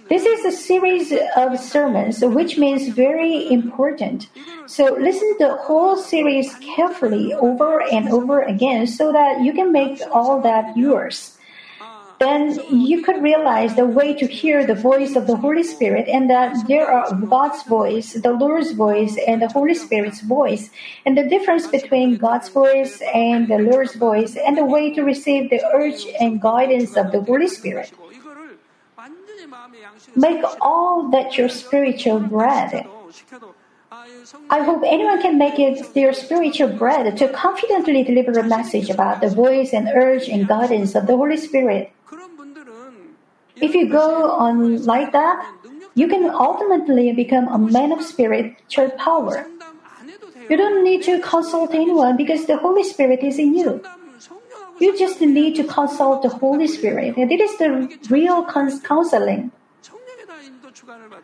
This 0.08 0.26
is 0.26 0.44
a 0.44 0.50
series 0.50 1.12
of 1.36 1.56
sermons, 1.60 2.20
which 2.24 2.58
means 2.58 2.88
very 2.88 3.48
important. 3.48 4.28
So 4.66 4.94
listen 4.94 5.36
the 5.38 5.56
whole 5.56 5.96
series 5.96 6.52
carefully 6.56 7.32
over 7.34 7.82
and 7.82 8.08
over 8.08 8.42
again 8.42 8.88
so 8.88 9.12
that 9.12 9.40
you 9.42 9.52
can 9.52 9.70
make 9.70 10.00
all 10.10 10.40
that 10.40 10.76
yours. 10.76 11.38
Then 12.18 12.58
you 12.70 13.02
could 13.02 13.22
realize 13.22 13.76
the 13.76 13.86
way 13.86 14.14
to 14.14 14.26
hear 14.26 14.66
the 14.66 14.74
voice 14.74 15.14
of 15.14 15.28
the 15.28 15.36
Holy 15.36 15.62
Spirit 15.62 16.08
and 16.08 16.28
that 16.28 16.66
there 16.66 16.90
are 16.90 17.14
God's 17.14 17.62
voice, 17.62 18.14
the 18.14 18.32
Lord's 18.32 18.72
voice, 18.72 19.16
and 19.28 19.40
the 19.40 19.46
Holy 19.46 19.74
Spirit's 19.74 20.22
voice, 20.22 20.70
and 21.06 21.16
the 21.16 21.28
difference 21.28 21.68
between 21.68 22.16
God's 22.16 22.48
voice 22.48 23.00
and 23.14 23.46
the 23.46 23.58
Lord's 23.58 23.94
voice, 23.94 24.34
and 24.34 24.56
the 24.58 24.64
way 24.64 24.92
to 24.94 25.02
receive 25.02 25.50
the 25.50 25.64
urge 25.72 26.04
and 26.18 26.40
guidance 26.40 26.96
of 26.96 27.12
the 27.12 27.22
Holy 27.22 27.46
Spirit. 27.46 27.92
Make 30.16 30.44
all 30.60 31.08
that 31.10 31.36
your 31.38 31.48
spiritual 31.48 32.20
bread. 32.20 32.86
I 34.50 34.62
hope 34.62 34.82
anyone 34.84 35.20
can 35.22 35.38
make 35.38 35.58
it 35.58 35.94
their 35.94 36.12
spiritual 36.12 36.68
bread 36.68 37.16
to 37.16 37.28
confidently 37.28 38.04
deliver 38.04 38.38
a 38.38 38.44
message 38.44 38.90
about 38.90 39.20
the 39.20 39.28
voice 39.28 39.72
and 39.72 39.88
urge 39.88 40.28
and 40.28 40.46
guidance 40.46 40.94
of 40.94 41.06
the 41.06 41.16
Holy 41.16 41.36
Spirit. 41.36 41.92
If 43.56 43.74
you 43.74 43.88
go 43.88 44.30
on 44.30 44.84
like 44.84 45.12
that, 45.12 45.40
you 45.94 46.06
can 46.06 46.30
ultimately 46.30 47.12
become 47.12 47.48
a 47.48 47.58
man 47.58 47.92
of 47.92 48.02
spiritual 48.02 48.90
power. 48.90 49.46
You 50.48 50.56
don't 50.56 50.84
need 50.84 51.02
to 51.04 51.20
consult 51.20 51.74
anyone 51.74 52.16
because 52.16 52.46
the 52.46 52.56
Holy 52.56 52.84
Spirit 52.84 53.20
is 53.24 53.38
in 53.38 53.54
you. 53.54 53.82
You 54.80 54.96
just 54.98 55.20
need 55.20 55.56
to 55.56 55.64
consult 55.64 56.22
the 56.22 56.28
Holy 56.28 56.68
Spirit. 56.68 57.16
And 57.16 57.30
it 57.32 57.40
is 57.40 57.58
the 57.58 57.88
real 58.10 58.44
counseling. 58.46 59.50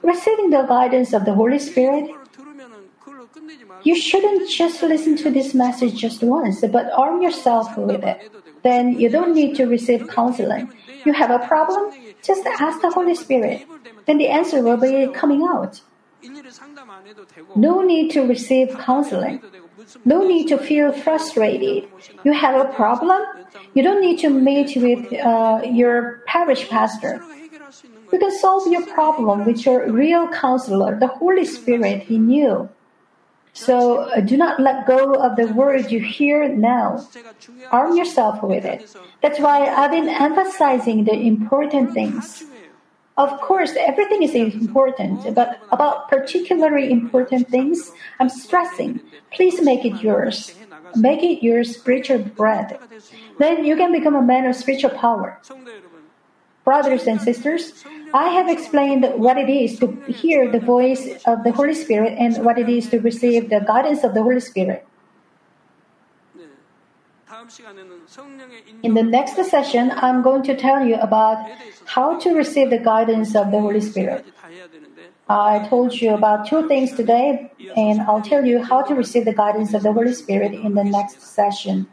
Receiving 0.02 0.50
the 0.50 0.62
guidance 0.62 1.12
of 1.12 1.24
the 1.24 1.34
Holy 1.34 1.58
Spirit, 1.58 2.10
you 3.82 3.96
shouldn't 3.96 4.50
just 4.50 4.82
listen 4.82 5.16
to 5.16 5.30
this 5.30 5.54
message 5.54 5.94
just 5.94 6.22
once, 6.22 6.60
but 6.60 6.90
arm 6.92 7.22
yourself 7.22 7.76
with 7.76 8.02
it. 8.02 8.30
Then 8.62 8.98
you 8.98 9.08
don't 9.08 9.34
need 9.34 9.56
to 9.56 9.66
receive 9.66 10.08
counseling. 10.08 10.72
You 11.04 11.12
have 11.12 11.30
a 11.30 11.38
problem? 11.46 11.92
Just 12.22 12.46
ask 12.46 12.80
the 12.80 12.90
Holy 12.90 13.14
Spirit. 13.14 13.66
Then 14.06 14.18
the 14.18 14.28
answer 14.28 14.62
will 14.62 14.78
be 14.78 15.08
coming 15.12 15.42
out. 15.42 15.82
No 17.56 17.82
need 17.82 18.10
to 18.12 18.22
receive 18.22 18.76
counseling. 18.78 19.42
No 20.04 20.26
need 20.26 20.48
to 20.48 20.58
feel 20.58 20.92
frustrated. 20.92 21.88
You 22.24 22.32
have 22.32 22.60
a 22.60 22.72
problem? 22.72 23.22
You 23.74 23.82
don't 23.82 24.00
need 24.00 24.18
to 24.20 24.30
meet 24.30 24.76
with 24.76 25.12
uh, 25.12 25.62
your 25.64 26.22
parish 26.26 26.68
pastor. 26.68 27.22
You 28.12 28.18
can 28.18 28.38
solve 28.38 28.70
your 28.70 28.86
problem 28.86 29.44
with 29.44 29.66
your 29.66 29.90
real 29.90 30.28
counselor, 30.28 30.98
the 30.98 31.08
Holy 31.08 31.44
Spirit 31.44 32.02
He 32.04 32.18
knew. 32.18 32.68
So 33.54 33.98
uh, 34.10 34.20
do 34.20 34.36
not 34.36 34.58
let 34.60 34.86
go 34.86 35.14
of 35.14 35.36
the 35.36 35.46
word 35.46 35.90
you 35.90 36.00
hear 36.00 36.48
now. 36.48 37.06
Arm 37.70 37.96
yourself 37.96 38.42
with 38.42 38.64
it. 38.64 38.90
That's 39.22 39.38
why 39.38 39.66
I've 39.66 39.92
been 39.92 40.08
emphasizing 40.08 41.04
the 41.04 41.14
important 41.14 41.94
things. 41.94 42.44
Of 43.16 43.40
course, 43.40 43.72
everything 43.78 44.22
is 44.24 44.34
important, 44.34 45.34
but 45.36 45.60
about 45.70 46.08
particularly 46.08 46.90
important 46.90 47.48
things, 47.48 47.92
I'm 48.18 48.28
stressing. 48.28 49.00
Please 49.30 49.62
make 49.62 49.84
it 49.84 50.02
yours. 50.02 50.54
Make 50.96 51.22
it 51.22 51.44
your 51.44 51.62
spiritual 51.62 52.18
bread. 52.18 52.78
Then 53.38 53.64
you 53.64 53.76
can 53.76 53.92
become 53.92 54.16
a 54.16 54.22
man 54.22 54.46
of 54.46 54.56
spiritual 54.56 54.90
power. 54.90 55.40
Brothers 56.64 57.06
and 57.06 57.20
sisters, 57.20 57.84
I 58.12 58.28
have 58.30 58.48
explained 58.48 59.04
what 59.16 59.38
it 59.38 59.50
is 59.50 59.78
to 59.78 59.92
hear 60.08 60.50
the 60.50 60.60
voice 60.60 61.22
of 61.26 61.44
the 61.44 61.52
Holy 61.52 61.74
Spirit 61.74 62.16
and 62.18 62.44
what 62.44 62.58
it 62.58 62.68
is 62.68 62.88
to 62.90 62.98
receive 62.98 63.50
the 63.50 63.60
guidance 63.60 64.02
of 64.02 64.14
the 64.14 64.22
Holy 64.22 64.40
Spirit. 64.40 64.86
In 68.82 68.94
the 68.94 69.02
next 69.02 69.36
session, 69.50 69.90
I'm 69.96 70.22
going 70.22 70.42
to 70.44 70.56
tell 70.56 70.84
you 70.86 70.96
about 70.96 71.38
how 71.86 72.18
to 72.18 72.34
receive 72.34 72.70
the 72.70 72.78
guidance 72.78 73.34
of 73.34 73.50
the 73.50 73.60
Holy 73.60 73.80
Spirit. 73.80 74.24
I 75.28 75.66
told 75.68 75.94
you 76.00 76.14
about 76.14 76.46
two 76.46 76.68
things 76.68 76.92
today, 76.92 77.50
and 77.76 78.00
I'll 78.02 78.22
tell 78.22 78.44
you 78.44 78.62
how 78.62 78.82
to 78.82 78.94
receive 78.94 79.24
the 79.24 79.34
guidance 79.34 79.74
of 79.74 79.82
the 79.82 79.92
Holy 79.92 80.12
Spirit 80.14 80.52
in 80.52 80.74
the 80.74 80.84
next 80.84 81.20
session. 81.22 81.86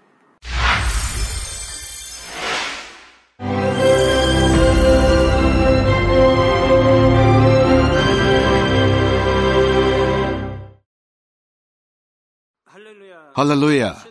Hallelujah. 13.33 14.10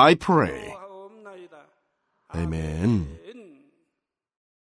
I 0.00 0.14
pray. 0.14 0.74
Amen. 2.34 3.19